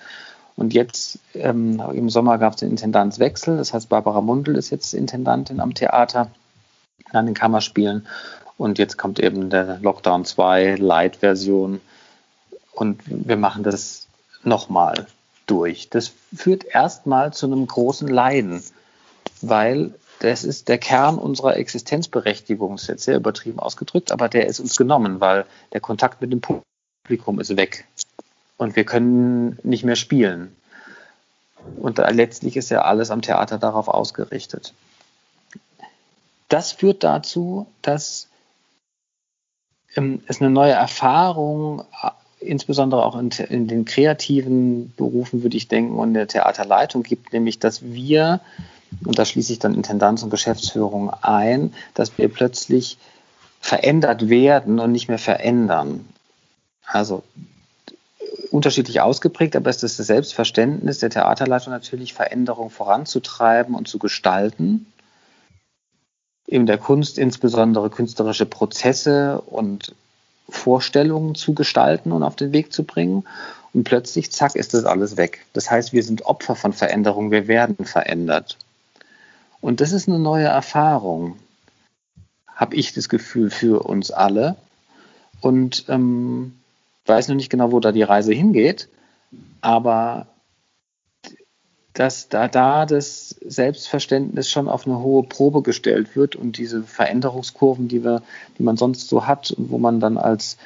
Und 0.56 0.74
jetzt 0.74 1.20
ähm, 1.36 1.82
im 1.94 2.10
Sommer 2.10 2.40
gab 2.40 2.54
es 2.54 2.60
den 2.60 2.72
Intendanzwechsel. 2.72 3.58
Das 3.58 3.72
heißt, 3.72 3.88
Barbara 3.88 4.22
Mundel 4.22 4.56
ist 4.56 4.72
jetzt 4.72 4.96
Intendantin 4.96 5.60
am 5.60 5.76
Theater 5.76 6.32
an 7.12 7.28
den 7.28 7.36
Kammerspielen. 7.36 8.08
Und 8.58 8.80
jetzt 8.80 8.98
kommt 8.98 9.20
eben 9.20 9.52
der 9.52 9.80
Lockdown 9.80 10.26
2 10.26 10.76
Light-Version. 10.76 11.82
Und 12.72 13.02
wir 13.06 13.38
machen 13.38 13.64
das 13.64 14.05
nochmal 14.46 15.08
durch. 15.46 15.90
Das 15.90 16.12
führt 16.36 16.64
erstmal 16.64 17.34
zu 17.34 17.46
einem 17.46 17.68
großen 17.68 18.08
Leiden, 18.08 18.64
weil 19.42 19.94
das 20.20 20.44
ist 20.44 20.70
der 20.70 20.78
Kern 20.78 21.18
unserer 21.18 21.58
Existenzberechtigung, 21.58 22.76
ist 22.76 22.88
jetzt 22.88 23.04
sehr 23.04 23.18
übertrieben 23.18 23.60
ausgedrückt, 23.60 24.12
aber 24.12 24.30
der 24.30 24.48
ist 24.48 24.60
uns 24.60 24.76
genommen, 24.76 25.20
weil 25.20 25.46
der 25.74 25.82
Kontakt 25.82 26.22
mit 26.22 26.32
dem 26.32 26.42
Publikum 26.42 27.40
ist 27.40 27.56
weg 27.58 27.86
und 28.58 28.76
wir 28.76 28.86
können 28.86 29.60
nicht 29.64 29.84
mehr 29.84 29.96
spielen. 29.96 30.56
Und 31.78 31.98
letztlich 31.98 32.58
ist 32.58 32.70
ja 32.70 32.84
alles 32.84 33.10
am 33.12 33.22
Theater 33.22 33.58
darauf 33.58 33.88
ausgerichtet. 33.88 34.74
Das 36.48 36.72
führt 36.72 37.04
dazu, 37.04 37.68
dass 37.82 38.28
ähm, 39.96 40.22
es 40.28 40.42
eine 40.42 40.52
neue 40.52 40.74
Erfahrung 40.74 41.84
insbesondere 42.46 43.06
auch 43.06 43.18
in, 43.18 43.30
in, 43.50 43.68
den 43.68 43.86
kreativen 43.86 44.94
Berufen, 44.96 45.44
würde 45.44 45.58
ich 45.58 45.68
denken, 45.68 45.98
und 45.98 46.14
der 46.14 46.28
Theaterleitung 46.28 47.04
gibt, 47.04 47.34
nämlich, 47.34 47.60
dass 47.60 47.84
wir, 47.84 48.42
und 49.06 49.18
da 49.18 49.26
schließe 49.26 49.54
ich 49.54 49.60
dann 49.60 49.74
Intendanz 49.74 50.24
und 50.24 50.30
Geschäftsführung 50.30 51.12
ein, 51.22 51.74
dass 51.94 52.18
wir 52.18 52.30
plötzlich 52.30 52.98
verändert 53.60 54.30
werden 54.30 54.80
und 54.80 54.92
nicht 54.92 55.08
mehr 55.08 55.20
verändern. 55.20 56.06
Also 56.86 57.24
unterschiedlich 58.52 59.02
ausgeprägt, 59.02 59.56
aber 59.56 59.70
es 59.70 59.84
ist 59.84 60.00
das 60.00 60.08
Selbstverständnis 60.08 61.00
der 61.00 61.10
Theaterleitung 61.10 61.74
natürlich, 61.74 62.14
Veränderung 62.14 62.70
voranzutreiben 62.70 63.76
und 63.76 63.88
zu 63.88 64.00
gestalten. 64.00 64.86
In 66.48 66.66
der 66.66 66.78
Kunst 66.78 67.18
insbesondere 67.18 67.90
künstlerische 67.90 68.46
Prozesse 68.46 69.42
und 69.42 69.96
Vorstellungen 70.50 71.36
zu 71.36 71.54
gestalten 71.54 72.12
und 72.12 72.24
auf 72.24 72.36
den 72.36 72.54
Weg 72.54 72.72
zu 72.72 72.84
bringen. 72.84 73.26
Und 73.74 73.84
plötzlich, 73.84 74.32
zack, 74.32 74.56
ist 74.56 74.74
das 74.74 74.86
alles 74.86 75.18
weg. 75.18 75.46
Das 75.54 75.70
heißt, 75.70 75.92
wir 75.92 76.04
sind 76.04 76.26
Opfer 76.26 76.56
von 76.56 76.72
Veränderung, 76.72 77.32
wir 77.32 77.48
werden 77.48 77.86
verändert. 77.86 78.58
Und 79.60 79.82
das 79.82 79.92
ist 79.92 80.08
eine 80.08 80.20
neue 80.20 80.46
Erfahrung, 80.46 81.38
habe 82.48 82.76
ich 82.76 82.94
das 82.94 83.10
Gefühl 83.10 83.50
für 83.50 83.86
uns 83.86 84.12
alle. 84.12 84.56
Und 85.42 85.86
ähm, 85.90 86.54
weiß 87.06 87.28
noch 87.28 87.36
nicht 87.36 87.50
genau, 87.50 87.72
wo 87.72 87.80
da 87.80 87.92
die 87.92 88.04
Reise 88.04 88.34
hingeht, 88.34 88.88
aber 89.62 90.28
dass 91.96 92.28
da, 92.28 92.48
da 92.50 92.86
das 92.86 93.36
Selbstverständnis 93.46 94.50
schon 94.50 94.68
auf 94.68 94.86
eine 94.86 95.00
hohe 95.00 95.24
Probe 95.24 95.62
gestellt 95.62 96.16
wird 96.16 96.36
und 96.36 96.58
diese 96.58 96.84
Veränderungskurven, 96.84 97.88
die 97.88 98.04
wir, 98.04 98.22
die 98.58 98.64
man 98.64 98.78
sonst 98.78 99.08
so 99.08 99.26
hat 99.26 99.52
und 99.52 99.72
wo 99.72 99.78
man 99.78 100.02
dann 100.02 100.18
als 100.18 100.58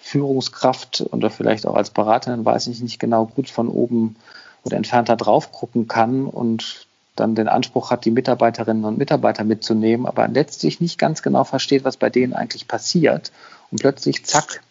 Führungskraft 0.00 1.04
oder 1.10 1.30
vielleicht 1.30 1.66
auch 1.66 1.74
als 1.74 1.90
Beraterin, 1.90 2.44
weiß 2.44 2.68
ich 2.68 2.80
nicht 2.80 2.98
genau, 2.98 3.26
gut 3.26 3.50
von 3.50 3.68
oben 3.68 4.16
oder 4.64 4.78
entfernter 4.78 5.16
drauf 5.16 5.52
gucken 5.52 5.88
kann 5.88 6.24
und 6.24 6.86
dann 7.16 7.34
den 7.34 7.48
Anspruch 7.48 7.90
hat, 7.90 8.06
die 8.06 8.10
Mitarbeiterinnen 8.10 8.84
und 8.84 8.96
Mitarbeiter 8.96 9.44
mitzunehmen, 9.44 10.06
aber 10.06 10.26
letztlich 10.26 10.80
nicht 10.80 10.98
ganz 10.98 11.22
genau 11.22 11.44
versteht, 11.44 11.84
was 11.84 11.98
bei 11.98 12.08
denen 12.08 12.32
eigentlich 12.32 12.66
passiert. 12.66 13.30
Und 13.70 13.80
plötzlich, 13.80 14.24
zack, 14.24 14.62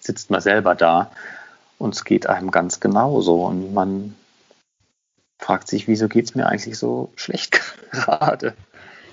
sitzt 0.00 0.30
man 0.30 0.40
selber 0.40 0.74
da 0.74 1.10
und 1.78 1.94
es 1.94 2.04
geht 2.04 2.26
einem 2.28 2.50
ganz 2.50 2.80
genauso. 2.80 3.44
Und 3.44 3.74
man 3.74 4.14
fragt 5.38 5.68
sich, 5.68 5.88
wieso 5.88 6.08
geht 6.08 6.26
es 6.26 6.34
mir 6.34 6.46
eigentlich 6.46 6.78
so 6.78 7.12
schlecht 7.16 7.60
gerade? 7.90 8.54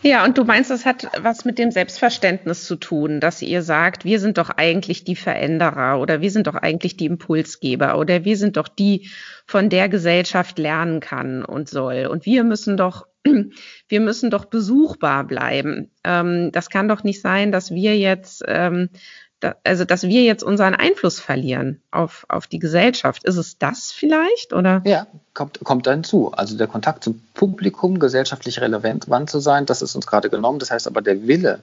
Ja, 0.06 0.24
und 0.24 0.38
du 0.38 0.44
meinst, 0.44 0.70
das 0.70 0.86
hat 0.86 1.08
was 1.20 1.46
mit 1.46 1.58
dem 1.58 1.72
Selbstverständnis 1.72 2.66
zu 2.66 2.76
tun, 2.76 3.20
dass 3.20 3.42
ihr 3.42 3.64
sagt, 3.64 4.06
wir 4.06 4.20
sind 4.20 4.38
doch 4.38 4.52
eigentlich 4.52 5.04
die 5.04 5.16
Veränderer 5.16 6.00
oder 6.00 6.22
wir 6.22 6.30
sind 6.30 6.46
doch 6.46 6.54
eigentlich 6.54 6.96
die 6.96 7.08
Impulsgeber 7.08 7.98
oder 7.98 8.24
wir 8.24 8.38
sind 8.38 8.56
doch 8.56 8.68
die, 8.68 9.10
von 9.48 9.70
der 9.70 9.90
Gesellschaft 9.90 10.60
lernen 10.60 11.00
kann 11.00 11.44
und 11.44 11.70
soll. 11.70 12.06
Und 12.06 12.28
wir 12.28 12.44
müssen 12.44 12.78
doch, 12.78 13.08
wir 13.88 14.00
müssen 14.00 14.30
doch 14.30 14.46
besuchbar 14.46 15.24
bleiben. 15.26 15.90
Ähm, 16.04 16.52
das 16.52 16.70
kann 16.70 16.88
doch 16.88 17.04
nicht 17.04 17.22
sein, 17.22 17.52
dass 17.52 17.72
wir 17.72 17.98
jetzt 17.98 18.44
ähm, 18.48 18.90
da, 19.40 19.56
also 19.64 19.86
dass 19.86 20.04
wir 20.04 20.24
jetzt 20.24 20.44
unseren 20.44 20.76
Einfluss 20.76 21.20
verlieren 21.20 21.82
auf, 21.92 22.26
auf 22.30 22.48
die 22.48 22.60
Gesellschaft. 22.60 23.24
Ist 23.24 23.38
es 23.38 23.58
das 23.58 23.92
vielleicht? 23.92 24.54
Oder? 24.54 24.82
Ja, 24.86 25.08
kommt, 25.34 25.60
kommt 25.64 25.88
da 25.88 25.92
hinzu. 25.92 26.32
Also 26.32 26.58
der 26.58 26.68
Kontakt 26.68 27.04
zum 27.04 27.22
Publikum, 27.34 28.00
gesellschaftlich 28.00 28.62
relevant 28.62 29.30
zu 29.30 29.40
sein, 29.40 29.66
das 29.66 29.82
ist 29.82 29.96
uns 29.96 30.08
gerade 30.08 30.30
genommen. 30.30 30.60
Das 30.60 30.72
heißt 30.72 30.88
aber, 30.88 31.02
der 31.02 31.28
Wille, 31.28 31.62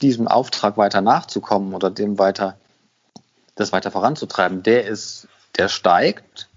diesem 0.00 0.28
Auftrag 0.28 0.76
weiter 0.76 1.00
nachzukommen 1.00 1.74
oder 1.74 1.90
dem 1.90 2.18
weiter, 2.18 2.56
das 3.54 3.72
weiter 3.72 3.90
voranzutreiben, 3.90 4.62
der 4.62 4.86
ist, 4.86 5.28
der 5.56 5.68
steigt 5.68 6.48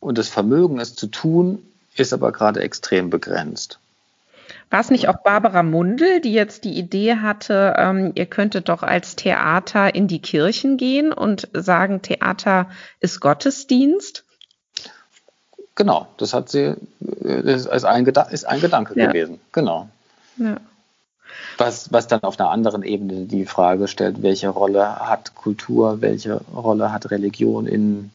und 0.00 0.18
das 0.18 0.28
Vermögen, 0.28 0.80
es 0.80 0.94
zu 0.94 1.06
tun, 1.06 1.66
ist 1.96 2.12
aber 2.12 2.32
gerade 2.32 2.60
extrem 2.60 3.10
begrenzt. 3.10 3.78
War 4.70 4.80
es 4.80 4.90
nicht 4.90 5.08
auch 5.08 5.22
Barbara 5.22 5.62
Mundel, 5.62 6.20
die 6.20 6.32
jetzt 6.32 6.64
die 6.64 6.78
Idee 6.78 7.16
hatte, 7.16 7.74
ähm, 7.76 8.12
ihr 8.14 8.26
könntet 8.26 8.68
doch 8.68 8.82
als 8.82 9.16
Theater 9.16 9.94
in 9.94 10.08
die 10.08 10.20
Kirchen 10.20 10.76
gehen 10.76 11.12
und 11.12 11.48
sagen, 11.52 12.02
Theater 12.02 12.70
ist 13.00 13.20
Gottesdienst? 13.20 14.24
Genau, 15.74 16.08
das 16.18 16.34
hat 16.34 16.50
sie, 16.50 16.74
das 17.00 17.66
ist 17.66 17.84
ein, 17.84 18.06
ist 18.06 18.44
ein 18.44 18.60
Gedanke 18.60 18.98
ja. 18.98 19.06
gewesen. 19.06 19.40
Genau. 19.52 19.88
Ja. 20.36 20.56
Was, 21.58 21.92
was 21.92 22.06
dann 22.06 22.22
auf 22.22 22.38
einer 22.38 22.50
anderen 22.50 22.82
Ebene 22.82 23.26
die 23.26 23.46
Frage 23.46 23.88
stellt, 23.88 24.22
welche 24.22 24.48
Rolle 24.48 24.96
hat 25.00 25.34
Kultur, 25.34 26.00
welche 26.00 26.40
Rolle 26.54 26.92
hat 26.92 27.10
Religion 27.10 27.66
in, 27.66 28.10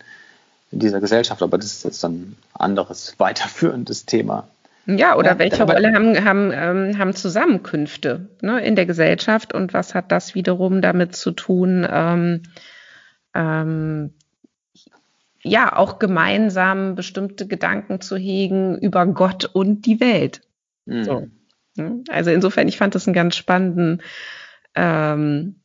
in 0.71 0.79
dieser 0.79 0.99
Gesellschaft. 0.99 1.41
Aber 1.41 1.57
das 1.57 1.67
ist 1.67 1.83
jetzt 1.83 2.03
ein 2.05 2.35
anderes, 2.53 3.15
weiterführendes 3.19 4.05
Thema. 4.05 4.47
Ja, 4.87 5.15
oder 5.15 5.31
ja, 5.31 5.39
welche 5.39 5.63
Rolle 5.63 5.93
haben, 5.93 6.25
haben, 6.25 6.51
ähm, 6.53 6.97
haben 6.99 7.15
Zusammenkünfte 7.15 8.29
ne, 8.41 8.63
in 8.63 8.75
der 8.75 8.85
Gesellschaft 8.85 9.53
und 9.53 9.73
was 9.73 9.95
hat 9.95 10.11
das 10.11 10.35
wiederum 10.35 10.81
damit 10.81 11.15
zu 11.15 11.31
tun, 11.31 11.87
ähm, 11.89 12.43
ähm, 13.33 14.13
ja, 15.41 15.75
auch 15.75 15.99
gemeinsam 15.99 16.95
bestimmte 16.95 17.47
Gedanken 17.47 18.01
zu 18.01 18.15
hegen 18.15 18.77
über 18.79 19.05
Gott 19.05 19.45
und 19.45 19.85
die 19.85 19.99
Welt. 19.99 20.41
Mhm. 20.85 21.03
So. 21.03 21.27
Ne? 21.75 22.03
Also 22.09 22.31
insofern, 22.31 22.67
ich 22.67 22.77
fand 22.77 22.95
das 22.95 23.07
einen 23.07 23.13
ganz 23.13 23.35
spannenden, 23.35 24.01
ähm, 24.75 25.57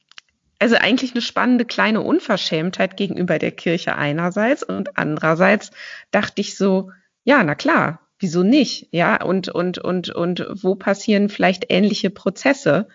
also 0.59 0.77
eigentlich 0.77 1.13
eine 1.13 1.23
spannende 1.23 1.65
kleine 1.65 2.03
Unverschämtheit 2.03 2.97
gegenüber 2.97 3.39
der 3.39 3.53
Kirche 3.53 3.97
einerseits 3.97 4.63
und 4.63 4.99
andererseits 4.99 5.71
dachte 6.11 6.41
ich 6.41 6.57
so, 6.57 6.91
ja, 7.25 7.43
na 7.43 7.55
klar, 7.55 8.00
wieso 8.21 8.43
nicht? 8.43 8.89
Ja, 8.93 9.23
und, 9.23 9.49
und, 9.49 9.79
und, 9.79 10.11
und 10.11 10.47
wo 10.53 10.77
passieren 10.77 11.29
vielleicht 11.29 11.67
ähnliche 11.69 12.11
Prozesse? 12.11 12.87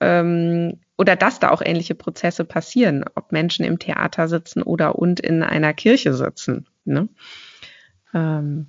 Ähm, 0.00 0.80
oder 0.98 1.14
dass 1.14 1.38
da 1.38 1.50
auch 1.50 1.62
ähnliche 1.64 1.94
Prozesse 1.94 2.44
passieren, 2.44 3.04
ob 3.14 3.30
Menschen 3.32 3.64
im 3.64 3.78
Theater 3.78 4.28
sitzen 4.28 4.62
oder 4.62 4.96
und 4.96 5.20
in 5.20 5.42
einer 5.42 5.74
Kirche 5.74 6.14
sitzen. 6.14 6.66
Ne? 6.84 7.08
Ähm, 8.14 8.66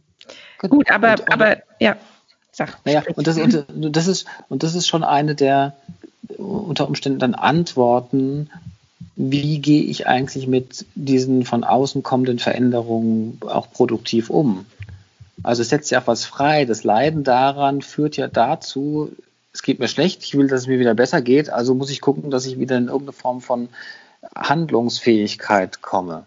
gut, 0.60 0.70
gut, 0.70 0.92
aber, 0.92 1.12
und, 1.14 1.32
aber 1.32 1.58
ja, 1.80 1.96
sag. 2.52 2.78
Naja, 2.86 3.04
und 3.16 3.28
das, 3.28 3.38
und, 3.38 3.96
das 3.96 4.08
ist, 4.08 4.28
und 4.50 4.64
das 4.64 4.76
ist 4.76 4.88
schon 4.88 5.04
eine 5.04 5.36
der 5.36 5.76
unter 6.38 6.88
Umständen 6.88 7.20
dann 7.20 7.36
Antworten, 7.36 8.50
wie 9.16 9.60
gehe 9.60 9.84
ich 9.84 10.08
eigentlich 10.08 10.48
mit 10.48 10.86
diesen 10.96 11.46
von 11.46 11.64
außen 11.64 12.04
kommenden 12.04 12.40
Veränderungen 12.40 13.40
auch 13.42 13.72
produktiv 13.72 14.30
um? 14.30 14.66
Also 15.44 15.62
es 15.62 15.70
setzt 15.70 15.92
ja 15.92 16.02
auch 16.02 16.08
was 16.08 16.26
frei. 16.26 16.66
Das 16.66 16.84
Leiden 16.84 17.24
daran 17.24 17.82
führt 17.82 18.18
ja 18.18 18.28
dazu, 18.28 19.12
es 19.54 19.64
geht 19.64 19.80
mir 19.80 19.88
schlecht, 19.88 20.24
ich 20.24 20.38
will, 20.38 20.48
dass 20.48 20.62
es 20.62 20.68
mir 20.68 20.80
wieder 20.80 20.94
besser 20.94 21.22
geht, 21.22 21.50
also 21.50 21.74
muss 21.74 21.90
ich 21.90 22.00
gucken, 22.00 22.30
dass 22.30 22.46
ich 22.46 22.60
wieder 22.60 22.78
in 22.78 22.88
irgendeine 22.88 23.14
Form 23.14 23.42
von 23.42 23.70
Handlungsfähigkeit 24.36 25.82
komme. 25.82 26.26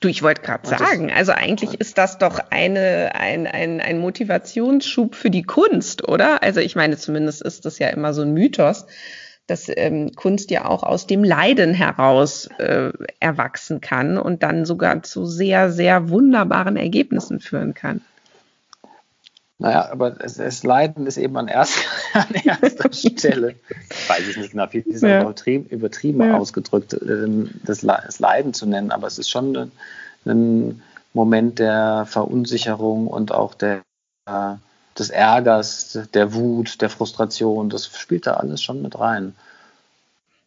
Du, 0.00 0.08
ich 0.08 0.22
wollte 0.22 0.42
gerade 0.42 0.68
sagen, 0.68 1.10
also 1.10 1.32
eigentlich 1.32 1.80
ist 1.80 1.98
das 1.98 2.18
doch 2.18 2.38
eine, 2.50 3.12
ein, 3.14 3.48
ein, 3.48 3.80
ein 3.80 3.98
Motivationsschub 3.98 5.16
für 5.16 5.30
die 5.30 5.42
Kunst, 5.42 6.06
oder? 6.06 6.42
Also 6.42 6.60
ich 6.60 6.76
meine, 6.76 6.96
zumindest 6.96 7.42
ist 7.42 7.64
das 7.64 7.80
ja 7.80 7.88
immer 7.88 8.14
so 8.14 8.22
ein 8.22 8.32
Mythos, 8.32 8.86
dass 9.48 9.68
ähm, 9.74 10.12
Kunst 10.14 10.50
ja 10.50 10.66
auch 10.66 10.84
aus 10.84 11.06
dem 11.08 11.24
Leiden 11.24 11.74
heraus 11.74 12.48
äh, 12.58 12.92
erwachsen 13.18 13.80
kann 13.80 14.18
und 14.18 14.42
dann 14.42 14.66
sogar 14.66 15.02
zu 15.02 15.24
sehr, 15.24 15.72
sehr 15.72 16.10
wunderbaren 16.10 16.76
Ergebnissen 16.76 17.40
führen 17.40 17.74
kann. 17.74 18.02
Naja, 19.60 19.90
aber 19.90 20.20
es, 20.20 20.34
das 20.34 20.62
Leiden 20.62 21.06
ist 21.06 21.16
eben 21.16 21.36
an, 21.36 21.48
erst, 21.48 21.78
an 22.12 22.32
erster 22.34 22.92
Stelle. 22.92 23.56
Weiß 24.06 24.28
ich 24.28 24.36
nicht 24.36 24.52
genau, 24.52 24.66
wie 24.70 24.78
ist 24.78 25.02
ja. 25.02 25.22
übertrieben, 25.22 25.66
übertrieben 25.68 26.22
ja. 26.22 26.36
ausgedrückt, 26.36 26.94
ähm, 27.02 27.50
das, 27.64 27.82
Leiden 27.82 28.54
zu 28.54 28.66
nennen, 28.66 28.92
aber 28.92 29.08
es 29.08 29.18
ist 29.18 29.30
schon 29.30 29.56
ein, 29.56 29.72
ein 30.24 30.82
Moment 31.12 31.58
der 31.58 32.06
Verunsicherung 32.08 33.08
und 33.08 33.32
auch 33.32 33.54
der, 33.54 33.82
des 34.96 35.10
Ärgers, 35.10 35.98
der 36.14 36.34
Wut, 36.34 36.80
der 36.80 36.90
Frustration. 36.90 37.70
Das 37.70 37.86
spielt 37.86 38.26
da 38.26 38.34
alles 38.34 38.62
schon 38.62 38.82
mit 38.82 38.98
rein. 38.98 39.34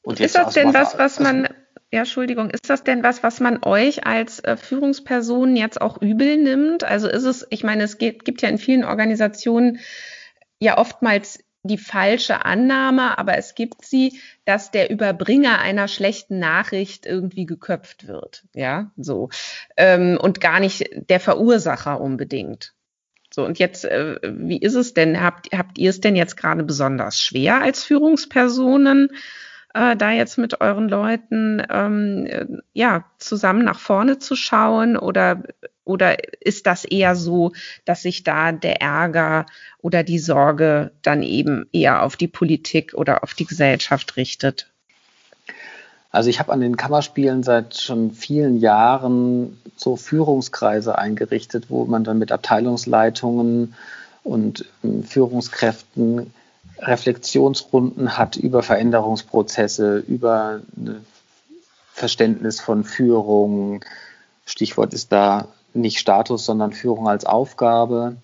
Und 0.03 0.19
ist 0.19 0.35
das 0.35 0.53
denn 0.53 0.73
was, 0.73 0.97
was 0.97 1.19
man 1.19 1.47
ja, 1.91 1.99
Entschuldigung, 1.99 2.49
ist 2.49 2.69
das 2.69 2.83
denn 2.83 3.03
was, 3.03 3.21
was 3.21 3.41
man 3.41 3.59
euch 3.63 4.05
als 4.05 4.39
äh, 4.39 4.55
Führungsperson 4.55 5.57
jetzt 5.57 5.81
auch 5.81 6.01
übel 6.01 6.37
nimmt? 6.37 6.85
Also 6.85 7.09
ist 7.09 7.25
es, 7.25 7.45
ich 7.49 7.63
meine, 7.63 7.83
es 7.83 7.97
gibt, 7.97 8.23
gibt 8.23 8.41
ja 8.41 8.49
in 8.49 8.57
vielen 8.57 8.85
Organisationen 8.85 9.79
ja 10.59 10.77
oftmals 10.77 11.43
die 11.63 11.77
falsche 11.77 12.45
Annahme, 12.45 13.17
aber 13.17 13.37
es 13.37 13.55
gibt 13.55 13.85
sie, 13.85 14.19
dass 14.45 14.71
der 14.71 14.89
Überbringer 14.89 15.59
einer 15.59 15.87
schlechten 15.87 16.39
Nachricht 16.39 17.05
irgendwie 17.05 17.45
geköpft 17.45 18.07
wird, 18.07 18.45
ja, 18.53 18.91
so 18.97 19.29
ähm, 19.77 20.17
und 20.19 20.41
gar 20.41 20.59
nicht 20.59 20.89
der 21.09 21.19
Verursacher 21.19 21.99
unbedingt. 21.99 22.73
So 23.33 23.45
und 23.45 23.59
jetzt, 23.59 23.85
äh, 23.85 24.17
wie 24.23 24.59
ist 24.59 24.75
es 24.75 24.93
denn? 24.93 25.21
Habt, 25.21 25.49
habt 25.53 25.77
ihr 25.77 25.89
es 25.89 26.01
denn 26.01 26.15
jetzt 26.15 26.35
gerade 26.35 26.63
besonders 26.63 27.19
schwer 27.19 27.61
als 27.61 27.83
Führungspersonen? 27.83 29.09
Äh, 29.73 29.95
da 29.95 30.11
jetzt 30.11 30.37
mit 30.37 30.61
euren 30.61 30.89
Leuten 30.89 31.61
ähm, 31.69 32.25
äh, 32.25 32.45
ja 32.73 33.05
zusammen 33.17 33.63
nach 33.63 33.79
vorne 33.79 34.19
zu 34.19 34.35
schauen 34.35 34.97
oder 34.97 35.43
oder 35.83 36.17
ist 36.41 36.67
das 36.67 36.85
eher 36.85 37.15
so, 37.15 37.53
dass 37.85 38.03
sich 38.03 38.23
da 38.23 38.51
der 38.51 38.81
Ärger 38.81 39.45
oder 39.79 40.03
die 40.03 40.19
Sorge 40.19 40.91
dann 41.01 41.23
eben 41.23 41.67
eher 41.73 42.03
auf 42.03 42.15
die 42.15 42.27
Politik 42.27 42.93
oder 42.93 43.23
auf 43.23 43.33
die 43.33 43.45
Gesellschaft 43.45 44.15
richtet? 44.15 44.67
Also 46.11 46.29
ich 46.29 46.39
habe 46.39 46.51
an 46.51 46.59
den 46.59 46.77
Kammerspielen 46.77 47.41
seit 47.41 47.77
schon 47.77 48.11
vielen 48.11 48.59
Jahren 48.59 49.57
so 49.75 49.95
Führungskreise 49.95 50.97
eingerichtet, 50.97 51.65
wo 51.69 51.85
man 51.85 52.03
dann 52.03 52.19
mit 52.19 52.31
Abteilungsleitungen 52.31 53.73
und 54.23 54.65
ähm, 54.83 55.03
Führungskräften 55.03 56.33
Reflexionsrunden 56.81 58.17
hat 58.17 58.35
über 58.35 58.63
Veränderungsprozesse, 58.63 59.99
über 59.99 60.61
Verständnis 61.93 62.59
von 62.59 62.83
Führung. 62.83 63.85
Stichwort 64.45 64.93
ist 64.93 65.11
da 65.11 65.47
nicht 65.73 65.99
Status, 65.99 66.45
sondern 66.45 66.73
Führung 66.73 67.07
als 67.07 67.25
Aufgabe, 67.25 68.17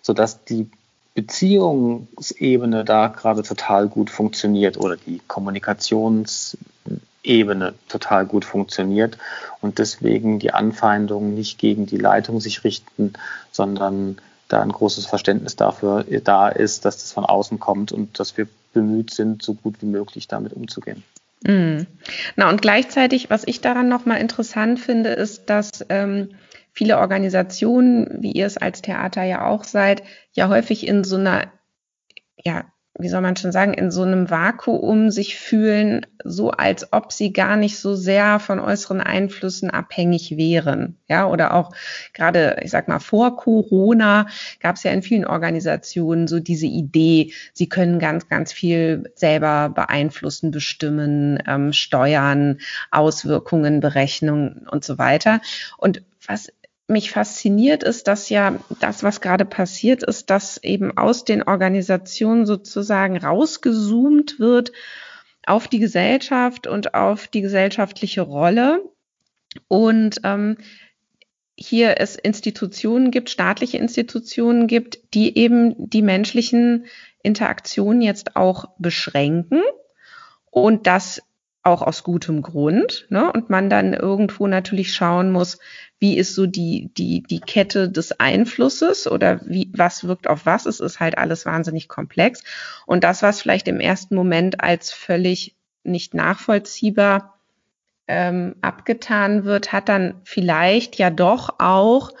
sodass 0.00 0.44
die 0.44 0.70
Beziehungsebene 1.14 2.84
da 2.84 3.08
gerade 3.08 3.42
total 3.42 3.88
gut 3.88 4.10
funktioniert 4.10 4.76
oder 4.76 4.96
die 4.96 5.20
Kommunikationsebene 5.26 7.74
total 7.88 8.26
gut 8.26 8.44
funktioniert 8.44 9.16
und 9.62 9.78
deswegen 9.78 10.38
die 10.38 10.52
Anfeindungen 10.52 11.34
nicht 11.34 11.58
gegen 11.58 11.86
die 11.86 11.96
Leitung 11.96 12.40
sich 12.40 12.64
richten, 12.64 13.14
sondern 13.50 14.18
da 14.48 14.62
ein 14.62 14.72
großes 14.72 15.06
Verständnis 15.06 15.56
dafür 15.56 16.04
da 16.24 16.48
ist, 16.48 16.84
dass 16.84 16.98
das 16.98 17.12
von 17.12 17.24
außen 17.24 17.58
kommt 17.58 17.92
und 17.92 18.18
dass 18.18 18.36
wir 18.36 18.46
bemüht 18.72 19.12
sind, 19.12 19.42
so 19.42 19.54
gut 19.54 19.76
wie 19.80 19.86
möglich 19.86 20.28
damit 20.28 20.52
umzugehen. 20.52 21.02
Mhm. 21.42 21.86
Na 22.36 22.48
und 22.48 22.62
gleichzeitig, 22.62 23.30
was 23.30 23.44
ich 23.46 23.60
daran 23.60 23.88
nochmal 23.88 24.20
interessant 24.20 24.80
finde, 24.80 25.10
ist, 25.10 25.50
dass 25.50 25.84
ähm, 25.88 26.30
viele 26.72 26.98
Organisationen, 26.98 28.22
wie 28.22 28.32
ihr 28.32 28.46
es 28.46 28.56
als 28.56 28.82
Theater 28.82 29.22
ja 29.22 29.46
auch 29.46 29.64
seid, 29.64 30.02
ja 30.32 30.48
häufig 30.48 30.86
in 30.86 31.04
so 31.04 31.16
einer 31.16 31.50
ja, 32.44 32.64
wie 32.98 33.08
soll 33.08 33.20
man 33.20 33.36
schon 33.36 33.52
sagen, 33.52 33.74
in 33.74 33.90
so 33.90 34.02
einem 34.02 34.30
Vakuum 34.30 35.10
sich 35.10 35.36
fühlen, 35.38 36.06
so 36.24 36.50
als 36.50 36.92
ob 36.92 37.12
sie 37.12 37.32
gar 37.32 37.56
nicht 37.56 37.78
so 37.78 37.94
sehr 37.94 38.40
von 38.40 38.58
äußeren 38.58 39.00
Einflüssen 39.00 39.70
abhängig 39.70 40.36
wären. 40.36 40.96
Ja, 41.08 41.26
oder 41.26 41.54
auch 41.54 41.72
gerade, 42.14 42.58
ich 42.62 42.70
sag 42.70 42.88
mal, 42.88 42.98
vor 42.98 43.36
Corona 43.36 44.26
gab 44.60 44.76
es 44.76 44.82
ja 44.82 44.92
in 44.92 45.02
vielen 45.02 45.26
Organisationen 45.26 46.26
so 46.26 46.40
diese 46.40 46.66
Idee, 46.66 47.32
sie 47.52 47.68
können 47.68 47.98
ganz, 47.98 48.28
ganz 48.28 48.52
viel 48.52 49.12
selber 49.14 49.68
beeinflussen, 49.68 50.50
bestimmen, 50.50 51.38
ähm, 51.46 51.72
steuern, 51.72 52.58
Auswirkungen, 52.90 53.80
Berechnungen 53.80 54.66
und 54.70 54.84
so 54.84 54.98
weiter. 54.98 55.40
Und 55.76 56.02
was 56.26 56.52
mich 56.88 57.10
fasziniert, 57.10 57.82
ist, 57.82 58.06
dass 58.06 58.28
ja 58.28 58.60
das, 58.80 59.02
was 59.02 59.20
gerade 59.20 59.44
passiert 59.44 60.02
ist, 60.02 60.30
dass 60.30 60.62
eben 60.62 60.96
aus 60.96 61.24
den 61.24 61.42
Organisationen 61.42 62.46
sozusagen 62.46 63.16
rausgezoomt 63.16 64.38
wird 64.38 64.72
auf 65.46 65.68
die 65.68 65.80
Gesellschaft 65.80 66.66
und 66.66 66.94
auf 66.94 67.26
die 67.28 67.40
gesellschaftliche 67.40 68.22
Rolle. 68.22 68.82
Und 69.68 70.20
ähm, 70.24 70.58
hier 71.56 71.98
es 71.98 72.16
Institutionen 72.16 73.10
gibt, 73.10 73.30
staatliche 73.30 73.78
Institutionen 73.78 74.66
gibt, 74.66 75.14
die 75.14 75.36
eben 75.38 75.88
die 75.90 76.02
menschlichen 76.02 76.86
Interaktionen 77.22 78.02
jetzt 78.02 78.36
auch 78.36 78.66
beschränken 78.78 79.62
und 80.50 80.86
das 80.86 81.22
auch 81.66 81.82
aus 81.82 82.02
gutem 82.02 82.42
Grund. 82.42 83.06
Ne? 83.10 83.30
Und 83.30 83.50
man 83.50 83.68
dann 83.68 83.92
irgendwo 83.92 84.46
natürlich 84.46 84.94
schauen 84.94 85.30
muss, 85.30 85.58
wie 85.98 86.16
ist 86.16 86.34
so 86.34 86.46
die, 86.46 86.90
die, 86.96 87.22
die 87.22 87.40
Kette 87.40 87.90
des 87.90 88.18
Einflusses 88.20 89.06
oder 89.06 89.40
wie, 89.44 89.70
was 89.74 90.06
wirkt 90.06 90.28
auf 90.28 90.46
was. 90.46 90.66
Es 90.66 90.80
ist 90.80 91.00
halt 91.00 91.18
alles 91.18 91.46
wahnsinnig 91.46 91.88
komplex. 91.88 92.42
Und 92.86 93.04
das, 93.04 93.22
was 93.22 93.42
vielleicht 93.42 93.68
im 93.68 93.80
ersten 93.80 94.14
Moment 94.14 94.60
als 94.62 94.92
völlig 94.92 95.56
nicht 95.82 96.14
nachvollziehbar 96.14 97.38
ähm, 98.08 98.56
abgetan 98.60 99.44
wird, 99.44 99.72
hat 99.72 99.88
dann 99.88 100.20
vielleicht 100.24 100.96
ja 100.96 101.10
doch 101.10 101.56
auch 101.58 102.12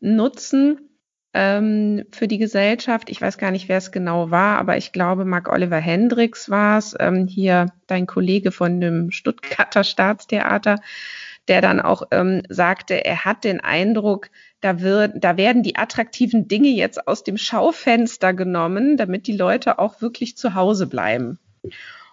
Nutzen 0.00 0.91
ähm, 1.34 2.04
für 2.12 2.28
die 2.28 2.38
Gesellschaft. 2.38 3.08
Ich 3.10 3.20
weiß 3.20 3.38
gar 3.38 3.50
nicht, 3.50 3.68
wer 3.68 3.78
es 3.78 3.92
genau 3.92 4.30
war, 4.30 4.58
aber 4.58 4.76
ich 4.76 4.92
glaube, 4.92 5.24
Mark 5.24 5.50
Oliver 5.50 5.78
Hendricks 5.78 6.50
war 6.50 6.78
es, 6.78 6.94
ähm, 6.98 7.26
hier 7.26 7.66
dein 7.86 8.06
Kollege 8.06 8.52
von 8.52 8.80
dem 8.80 9.10
Stuttgarter 9.10 9.84
Staatstheater, 9.84 10.80
der 11.48 11.60
dann 11.60 11.80
auch 11.80 12.04
ähm, 12.10 12.42
sagte, 12.48 13.04
er 13.04 13.24
hat 13.24 13.44
den 13.44 13.60
Eindruck, 13.60 14.30
da, 14.60 14.80
wird, 14.80 15.12
da 15.16 15.36
werden 15.36 15.62
die 15.62 15.76
attraktiven 15.76 16.48
Dinge 16.48 16.68
jetzt 16.68 17.08
aus 17.08 17.24
dem 17.24 17.36
Schaufenster 17.36 18.32
genommen, 18.34 18.96
damit 18.96 19.26
die 19.26 19.36
Leute 19.36 19.78
auch 19.78 20.00
wirklich 20.00 20.36
zu 20.36 20.54
Hause 20.54 20.86
bleiben. 20.86 21.38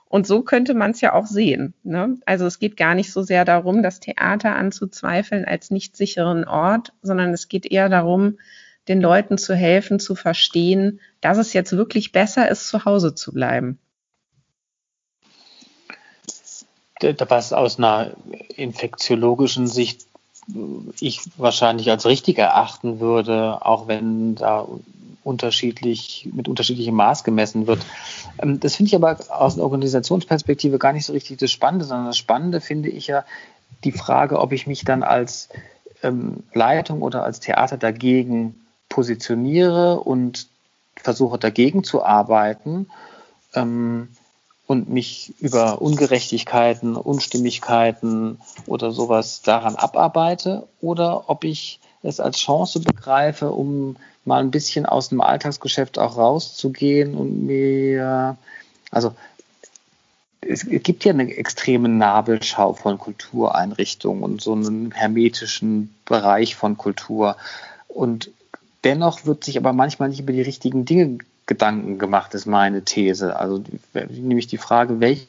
Und 0.05 0.25
so 0.25 0.41
könnte 0.41 0.73
man 0.73 0.91
es 0.91 1.01
ja 1.01 1.13
auch 1.13 1.27
sehen. 1.27 1.75
Ne? 1.84 2.17
Also 2.25 2.47
es 2.47 2.58
geht 2.58 2.77
gar 2.77 2.95
nicht 2.95 3.12
so 3.12 3.21
sehr 3.21 3.45
darum, 3.45 3.84
das 3.84 3.99
Theater 3.99 4.55
anzuzweifeln 4.55 5.45
als 5.45 5.69
nicht 5.69 5.95
sicheren 5.95 6.45
Ort, 6.45 6.93
sondern 7.03 7.32
es 7.32 7.47
geht 7.47 7.71
eher 7.71 7.89
darum, 7.89 8.39
den 8.89 8.99
Leuten 8.99 9.38
zu 9.38 9.56
helfen, 9.56 9.99
zu 9.99 10.15
verstehen, 10.15 10.99
dass 11.21 11.38
es 11.38 11.54
jetzt 11.54 11.71
wirklich 11.71 12.12
besser 12.12 12.49
ist, 12.49 12.67
zu 12.67 12.84
Hause 12.86 13.15
zu 13.15 13.32
bleiben. 13.32 13.80
Was 17.02 17.54
aus 17.54 17.78
einer 17.78 18.12
infektiologischen 18.58 19.67
Sicht 19.67 20.06
ich 20.99 21.21
wahrscheinlich 21.38 21.89
als 21.91 22.06
richtig 22.06 22.39
erachten 22.39 22.99
würde, 22.99 23.65
auch 23.65 23.88
wenn 23.88 24.36
da 24.36 24.67
unterschiedlich, 25.23 26.28
mit 26.34 26.47
unterschiedlichem 26.47 26.95
Maß 26.95 27.23
gemessen 27.23 27.67
wird. 27.67 27.86
Ähm, 28.41 28.60
das 28.60 28.75
finde 28.75 28.88
ich 28.88 28.95
aber 28.95 29.17
aus 29.30 29.54
einer 29.54 29.63
Organisationsperspektive 29.63 30.80
gar 30.80 30.93
nicht 30.93 31.06
so 31.06 31.13
richtig 31.13 31.38
das 31.38 31.52
Spannende, 31.52 31.86
sondern 31.86 32.08
das 32.08 32.17
Spannende 32.17 32.62
finde 32.62 32.89
ich 32.89 33.08
ja 33.08 33.23
die 33.84 33.91
Frage, 33.91 34.39
ob 34.39 34.52
ich 34.52 34.65
mich 34.65 34.84
dann 34.84 35.04
als 35.04 35.49
ähm, 36.02 36.43
Leitung 36.54 37.02
oder 37.02 37.23
als 37.23 37.39
Theater 37.39 37.78
dagegen 37.78 38.56
positioniere 38.89 39.99
und 39.99 40.47
versuche 40.95 41.38
dagegen 41.38 41.84
zu 41.84 42.04
arbeiten 42.04 42.89
ähm, 43.54 44.10
und 44.67 44.89
mich 44.89 45.34
über 45.39 45.82
Ungerechtigkeiten, 45.82 46.95
Unstimmigkeiten 46.95 48.39
oder 48.65 48.91
sowas 48.91 49.41
daran 49.41 49.75
abarbeite 49.75 50.67
oder 50.82 51.30
ob 51.30 51.43
ich 51.43 51.80
es 52.04 52.19
als 52.19 52.38
Chance 52.38 52.80
begreife, 52.80 53.52
um 53.52 53.95
mal 54.25 54.41
ein 54.41 54.52
bisschen 54.52 54.86
aus 54.86 55.10
dem 55.10 55.21
Alltagsgeschäft 55.21 55.97
auch 55.97 56.17
rauszugehen 56.17 57.15
und 57.15 57.45
mir, 57.45 58.38
also 58.91 59.13
es 60.41 60.65
gibt 60.65 61.04
ja 61.04 61.12
eine 61.12 61.36
extreme 61.36 61.89
Nabelschau 61.89 62.73
von 62.73 62.97
Kultureinrichtungen 62.97 64.23
und 64.23 64.41
so 64.41 64.54
einen 64.54 64.91
hermetischen 64.91 65.93
Bereich 66.06 66.56
von 66.56 66.78
Kultur. 66.78 67.36
Und 67.88 68.32
dennoch 68.83 69.25
wird 69.25 69.43
sich 69.43 69.57
aber 69.57 69.73
manchmal 69.73 70.09
nicht 70.09 70.21
über 70.21 70.33
die 70.33 70.41
richtigen 70.41 70.85
Dinge 70.85 71.19
Gedanken 71.45 71.97
gemacht, 71.97 72.35
ist 72.35 72.45
meine 72.45 72.83
These. 72.83 73.35
Also 73.35 73.63
nämlich 73.93 74.45
die 74.45 74.59
Frage, 74.59 74.99
welche 74.99 75.27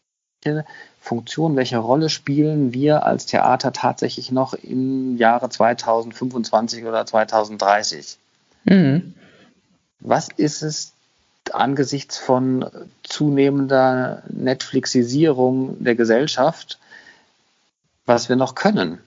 Funktion, 1.00 1.56
welche 1.56 1.78
Rolle 1.78 2.10
spielen 2.10 2.74
wir 2.74 3.06
als 3.06 3.24
Theater 3.24 3.72
tatsächlich 3.72 4.30
noch 4.30 4.52
im 4.52 5.16
Jahre 5.16 5.48
2025 5.48 6.84
oder 6.84 7.06
2030? 7.06 8.18
Mhm. 8.64 9.14
Was 10.00 10.28
ist 10.28 10.62
es 10.62 10.92
angesichts 11.52 12.18
von 12.18 12.66
zunehmender 13.02 14.22
Netflixisierung 14.28 15.82
der 15.82 15.94
Gesellschaft, 15.94 16.78
was 18.04 18.28
wir 18.28 18.36
noch 18.36 18.54
können? 18.54 18.98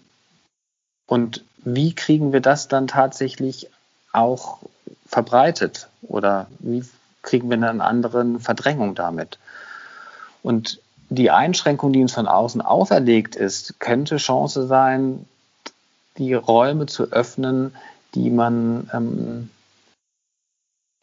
Und 1.06 1.44
wie 1.64 1.94
kriegen 1.94 2.34
wir 2.34 2.42
das 2.42 2.68
dann 2.68 2.88
tatsächlich 2.88 3.70
auch 4.14 4.60
verbreitet? 5.06 5.90
Oder 6.04 6.48
wie 6.60 6.84
kriegen 7.22 7.50
wir 7.50 7.56
eine 7.56 7.84
andere 7.84 8.40
Verdrängung 8.40 8.96
damit? 8.96 9.40
Und 10.42 10.80
die 11.10 11.32
Einschränkung, 11.32 11.94
die 11.94 12.02
uns 12.02 12.14
von 12.14 12.28
außen 12.28 12.62
auferlegt 12.62 13.36
ist, 13.36 13.80
könnte 13.80 14.18
Chance 14.18 14.68
sein, 14.68 15.26
die 16.18 16.34
Räume 16.34 16.86
zu 16.86 17.12
öffnen, 17.12 17.76
die 18.16 18.30
man, 18.30 18.90
ähm, 18.94 19.50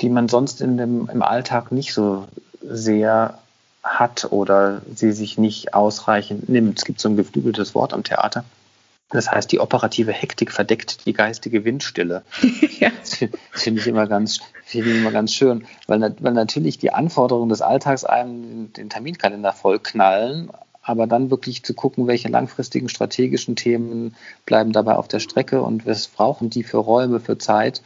die 0.00 0.08
man 0.08 0.28
sonst 0.28 0.60
in 0.60 0.76
dem, 0.76 1.08
im 1.08 1.22
Alltag 1.22 1.72
nicht 1.72 1.92
so 1.92 2.26
sehr 2.62 3.38
hat 3.82 4.30
oder 4.30 4.82
sie 4.94 5.12
sich 5.12 5.38
nicht 5.38 5.74
ausreichend 5.74 6.48
nimmt. 6.48 6.78
Es 6.78 6.84
gibt 6.84 7.00
so 7.00 7.08
ein 7.08 7.16
geflügeltes 7.16 7.74
Wort 7.74 7.92
am 7.92 8.04
Theater. 8.04 8.44
Das 9.10 9.30
heißt, 9.30 9.50
die 9.50 9.58
operative 9.58 10.12
Hektik 10.12 10.52
verdeckt 10.52 11.04
die 11.04 11.12
geistige 11.12 11.64
Windstille. 11.64 12.22
ja. 12.78 12.90
Das 13.00 13.62
finde 13.62 13.80
ich 13.80 13.86
immer 13.88 14.06
ganz, 14.06 14.40
finde 14.64 14.90
ich 14.90 14.96
immer 14.96 15.10
ganz 15.10 15.34
schön, 15.34 15.64
weil, 15.88 16.14
weil 16.20 16.32
natürlich 16.32 16.78
die 16.78 16.92
Anforderungen 16.92 17.48
des 17.48 17.60
Alltags 17.60 18.04
einem 18.04 18.72
den 18.72 18.88
Terminkalender 18.88 19.52
vollknallen, 19.52 20.50
aber 20.82 21.08
dann 21.08 21.30
wirklich 21.30 21.64
zu 21.64 21.74
gucken, 21.74 22.06
welche 22.06 22.28
langfristigen 22.28 22.88
strategischen 22.88 23.56
Themen 23.56 24.14
bleiben 24.46 24.72
dabei 24.72 24.94
auf 24.94 25.08
der 25.08 25.20
Strecke 25.20 25.60
und 25.62 25.86
was 25.86 26.06
brauchen 26.06 26.48
die 26.48 26.62
für 26.62 26.78
Räume, 26.78 27.18
für 27.18 27.36
Zeit, 27.36 27.82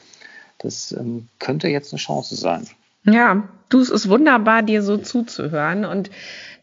das 0.59 0.93
ähm, 0.93 1.29
könnte 1.39 1.69
jetzt 1.69 1.93
eine 1.93 2.01
Chance 2.01 2.37
sein. 2.37 2.69
Ja, 3.05 3.49
du, 3.71 3.81
es 3.81 3.91
ist 3.91 4.09
wunderbar, 4.09 4.63
dir 4.63 4.83
so 4.83 4.99
zuzuhören 4.99 5.85
und 5.85 6.11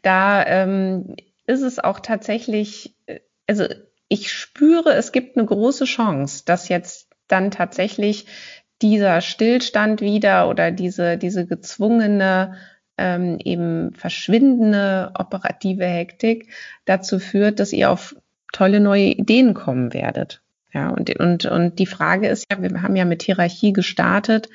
da 0.02 0.46
ähm, 0.46 1.16
ist 1.46 1.62
es 1.62 1.80
auch 1.80 2.00
tatsächlich, 2.00 2.94
äh, 3.08 3.20
also 3.48 3.66
ich 4.12 4.30
spüre, 4.34 4.94
es 4.94 5.14
gibt 5.14 5.38
eine 5.38 5.46
große 5.46 5.86
Chance, 5.86 6.44
dass 6.46 6.68
jetzt 6.68 7.08
dann 7.30 7.50
tatsächlich 7.50 8.26
dieser 8.82 9.22
Stillstand 9.22 10.02
wieder 10.02 10.50
oder 10.50 10.72
diese, 10.72 11.18
diese 11.18 11.46
gezwungene 11.48 12.56
ähm, 12.98 13.38
eben 13.42 13.94
verschwindende 13.94 15.12
operative 15.18 15.86
Hektik 15.86 16.52
dazu 16.84 17.20
führt, 17.20 17.62
dass 17.62 17.72
ihr 17.72 17.90
auf 17.90 18.14
tolle 18.52 18.82
neue 18.82 19.06
Ideen 19.06 19.54
kommen 19.54 19.94
werdet. 19.94 20.42
Ja, 20.74 20.90
und, 20.90 21.20
und, 21.20 21.46
und 21.46 21.80
die 21.80 21.86
Frage 21.86 22.28
ist 22.28 22.46
ja, 22.50 22.62
wir 22.62 22.82
haben 22.82 22.96
ja 22.96 23.04
mit 23.04 23.24
Hierarchie 23.24 23.74
gestartet, 23.74 24.50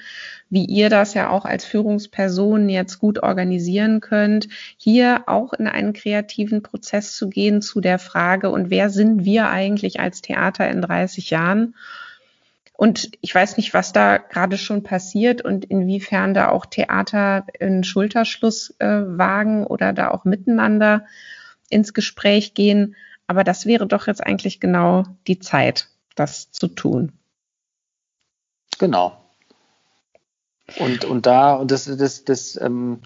wie 0.48 0.64
ihr 0.64 0.88
das 0.88 1.12
ja 1.14 1.28
auch 1.28 1.44
als 1.44 1.64
Führungsperson 1.64 2.68
jetzt 2.68 2.98
gut 2.98 3.22
organisieren 3.22 4.00
könnt, 4.00 4.48
hier 4.76 5.24
auch 5.26 5.52
in 5.52 5.66
einen 5.66 5.92
kreativen 5.92 6.62
Prozess 6.62 7.16
zu 7.16 7.28
gehen 7.28 7.60
zu 7.60 7.80
der 7.80 7.98
Frage, 7.98 8.50
und 8.50 8.70
wer 8.70 8.88
sind 8.90 9.24
wir 9.24 9.50
eigentlich 9.50 10.00
als 10.00 10.22
Theater 10.22 10.68
in 10.70 10.80
30 10.82 11.30
Jahren? 11.30 11.74
Und 12.72 13.10
ich 13.22 13.34
weiß 13.34 13.56
nicht, 13.56 13.72
was 13.72 13.92
da 13.92 14.18
gerade 14.18 14.58
schon 14.58 14.82
passiert 14.82 15.42
und 15.42 15.64
inwiefern 15.64 16.34
da 16.34 16.50
auch 16.50 16.66
Theater 16.66 17.46
einen 17.58 17.84
Schulterschluss 17.84 18.74
äh, 18.78 18.86
wagen 18.86 19.66
oder 19.66 19.94
da 19.94 20.10
auch 20.10 20.24
miteinander 20.24 21.06
ins 21.70 21.94
Gespräch 21.94 22.52
gehen. 22.52 22.94
Aber 23.26 23.44
das 23.44 23.64
wäre 23.64 23.86
doch 23.86 24.06
jetzt 24.06 24.24
eigentlich 24.24 24.60
genau 24.60 25.04
die 25.26 25.38
Zeit, 25.38 25.88
das 26.16 26.50
zu 26.50 26.66
tun. 26.66 27.12
Genau. 28.78 29.16
Und, 30.78 31.04
und 31.04 31.26
da, 31.26 31.54
und 31.54 31.70
das, 31.70 31.84
das, 31.84 32.24
das, 32.24 32.60
ähm, 32.60 33.00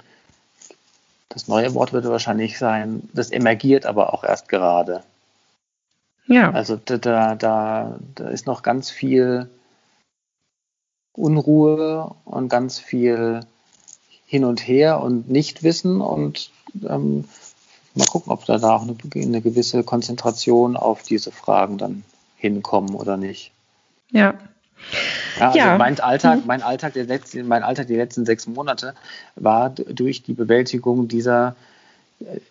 das 1.28 1.46
neue 1.46 1.74
Wort 1.74 1.92
würde 1.92 2.10
wahrscheinlich 2.10 2.58
sein, 2.58 3.08
das 3.12 3.30
emergiert 3.30 3.84
aber 3.84 4.14
auch 4.14 4.24
erst 4.24 4.48
gerade. 4.48 5.04
Ja. 6.26 6.50
Also 6.52 6.76
da, 6.76 7.34
da, 7.34 7.98
da 8.14 8.28
ist 8.28 8.46
noch 8.46 8.62
ganz 8.62 8.90
viel 8.90 9.50
Unruhe 11.12 12.14
und 12.24 12.48
ganz 12.48 12.78
viel 12.78 13.40
hin 14.26 14.44
und 14.44 14.66
her 14.66 15.00
und 15.00 15.28
Nichtwissen 15.28 16.00
und 16.00 16.50
ähm, 16.88 17.28
mal 17.94 18.06
gucken, 18.06 18.32
ob 18.32 18.44
da, 18.44 18.58
da 18.58 18.76
auch 18.76 18.82
eine, 18.82 18.96
eine, 19.14 19.40
gewisse 19.42 19.82
Konzentration 19.82 20.76
auf 20.76 21.02
diese 21.02 21.32
Fragen 21.32 21.78
dann 21.78 22.04
hinkommen 22.41 22.95
oder 22.95 23.16
nicht. 23.16 23.53
Ja. 24.11 24.34
Ja, 25.38 25.47
also 25.47 25.59
ja. 25.59 25.78
Mein 25.78 26.01
Alltag, 26.01 26.41
mhm. 26.41 26.47
mein 26.47 26.62
Alltag 26.62 26.95
der 26.95 27.05
letzten, 27.05 27.47
mein 27.47 27.62
Alltag 27.62 27.86
die 27.86 27.97
letzten 27.97 28.24
sechs 28.24 28.47
Monate 28.47 28.95
war 29.36 29.70
durch 29.70 30.22
die 30.22 30.32
Bewältigung 30.32 31.07
dieser 31.07 31.55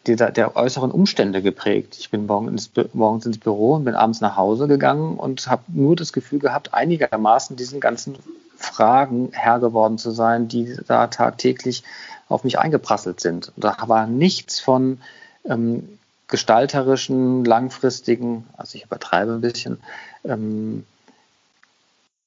der, 0.07 0.31
der 0.31 0.55
äußeren 0.55 0.89
Umstände 0.89 1.41
geprägt. 1.41 1.95
Ich 1.99 2.09
bin 2.09 2.25
morgen 2.25 2.47
ins, 2.47 2.71
morgens 2.93 3.25
ins 3.25 3.37
Büro 3.37 3.75
und 3.75 3.85
bin 3.85 3.93
abends 3.93 4.19
nach 4.19 4.35
Hause 4.35 4.67
gegangen 4.67 5.17
und 5.17 5.47
habe 5.47 5.63
nur 5.67 5.95
das 5.95 6.11
Gefühl 6.11 6.39
gehabt, 6.39 6.73
einigermaßen 6.73 7.55
diesen 7.55 7.79
ganzen 7.79 8.17
Fragen 8.57 9.29
Herr 9.31 9.59
geworden 9.59 9.97
zu 9.97 10.11
sein, 10.11 10.47
die 10.47 10.75
da 10.87 11.07
tagtäglich 11.07 11.83
auf 12.29 12.43
mich 12.43 12.57
eingeprasselt 12.57 13.19
sind. 13.19 13.51
Und 13.55 13.63
da 13.63 13.75
war 13.87 14.07
nichts 14.07 14.59
von 14.59 14.99
ähm, 15.45 15.87
gestalterischen, 16.29 17.43
langfristigen, 17.43 18.47
also 18.55 18.75
ich 18.77 18.85
übertreibe 18.85 19.33
ein 19.33 19.41
bisschen, 19.41 19.79
ähm, 20.23 20.85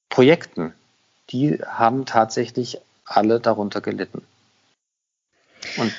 Projekten. 0.09 0.73
Die 1.31 1.59
haben 1.65 2.05
tatsächlich 2.05 2.79
alle 3.05 3.39
darunter 3.39 3.81
gelitten. 3.81 4.21
Und 5.77 5.91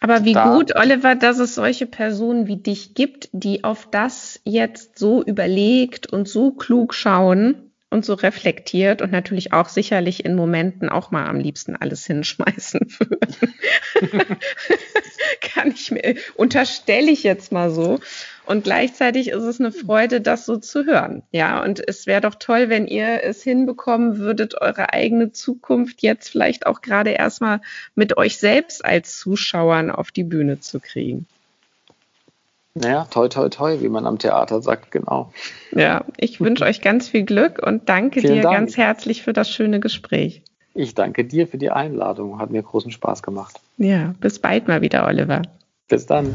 aber 0.00 0.24
wie 0.24 0.32
da, 0.32 0.54
gut, 0.54 0.76
Oliver, 0.76 1.16
dass 1.16 1.38
es 1.38 1.56
solche 1.56 1.84
Personen 1.84 2.46
wie 2.46 2.56
dich 2.56 2.94
gibt, 2.94 3.28
die 3.32 3.64
auf 3.64 3.88
das 3.90 4.40
jetzt 4.44 4.96
so 4.98 5.22
überlegt 5.22 6.06
und 6.06 6.28
so 6.28 6.52
klug 6.52 6.94
schauen 6.94 7.67
und 7.90 8.04
so 8.04 8.14
reflektiert 8.14 9.00
und 9.00 9.12
natürlich 9.12 9.52
auch 9.52 9.68
sicherlich 9.68 10.24
in 10.24 10.34
Momenten 10.34 10.88
auch 10.88 11.10
mal 11.10 11.26
am 11.26 11.38
liebsten 11.38 11.74
alles 11.74 12.04
hinschmeißen 12.06 12.80
würden. 12.98 14.36
Kann 15.40 15.72
ich 15.72 15.90
mir, 15.90 16.16
unterstelle 16.34 17.10
ich 17.10 17.22
jetzt 17.22 17.50
mal 17.50 17.70
so. 17.70 17.98
Und 18.44 18.64
gleichzeitig 18.64 19.28
ist 19.28 19.42
es 19.42 19.60
eine 19.60 19.72
Freude, 19.72 20.20
das 20.20 20.46
so 20.46 20.56
zu 20.56 20.86
hören. 20.86 21.22
Ja, 21.32 21.62
und 21.62 21.86
es 21.86 22.06
wäre 22.06 22.22
doch 22.22 22.34
toll, 22.34 22.68
wenn 22.68 22.86
ihr 22.86 23.22
es 23.22 23.42
hinbekommen 23.42 24.18
würdet, 24.18 24.60
eure 24.60 24.92
eigene 24.92 25.32
Zukunft 25.32 26.02
jetzt 26.02 26.30
vielleicht 26.30 26.66
auch 26.66 26.80
gerade 26.80 27.10
erstmal 27.10 27.60
mit 27.94 28.16
euch 28.16 28.38
selbst 28.38 28.84
als 28.84 29.18
Zuschauern 29.18 29.90
auf 29.90 30.10
die 30.10 30.24
Bühne 30.24 30.60
zu 30.60 30.80
kriegen. 30.80 31.26
Naja, 32.80 33.06
toi, 33.10 33.28
toi, 33.28 33.48
toi, 33.48 33.80
wie 33.80 33.88
man 33.88 34.06
am 34.06 34.18
Theater 34.18 34.60
sagt, 34.62 34.90
genau. 34.90 35.32
Ja, 35.72 36.04
ich 36.16 36.40
wünsche 36.40 36.64
euch 36.64 36.80
ganz 36.80 37.08
viel 37.08 37.24
Glück 37.24 37.60
und 37.64 37.88
danke 37.88 38.20
Vielen 38.20 38.36
dir 38.36 38.42
Dank. 38.42 38.56
ganz 38.56 38.76
herzlich 38.76 39.22
für 39.22 39.32
das 39.32 39.50
schöne 39.50 39.80
Gespräch. 39.80 40.42
Ich 40.74 40.94
danke 40.94 41.24
dir 41.24 41.48
für 41.48 41.58
die 41.58 41.70
Einladung. 41.70 42.38
Hat 42.38 42.50
mir 42.50 42.62
großen 42.62 42.90
Spaß 42.90 43.22
gemacht. 43.22 43.58
Ja, 43.78 44.14
bis 44.20 44.38
bald 44.38 44.68
mal 44.68 44.80
wieder, 44.80 45.06
Oliver. 45.06 45.42
Bis 45.88 46.06
dann. 46.06 46.34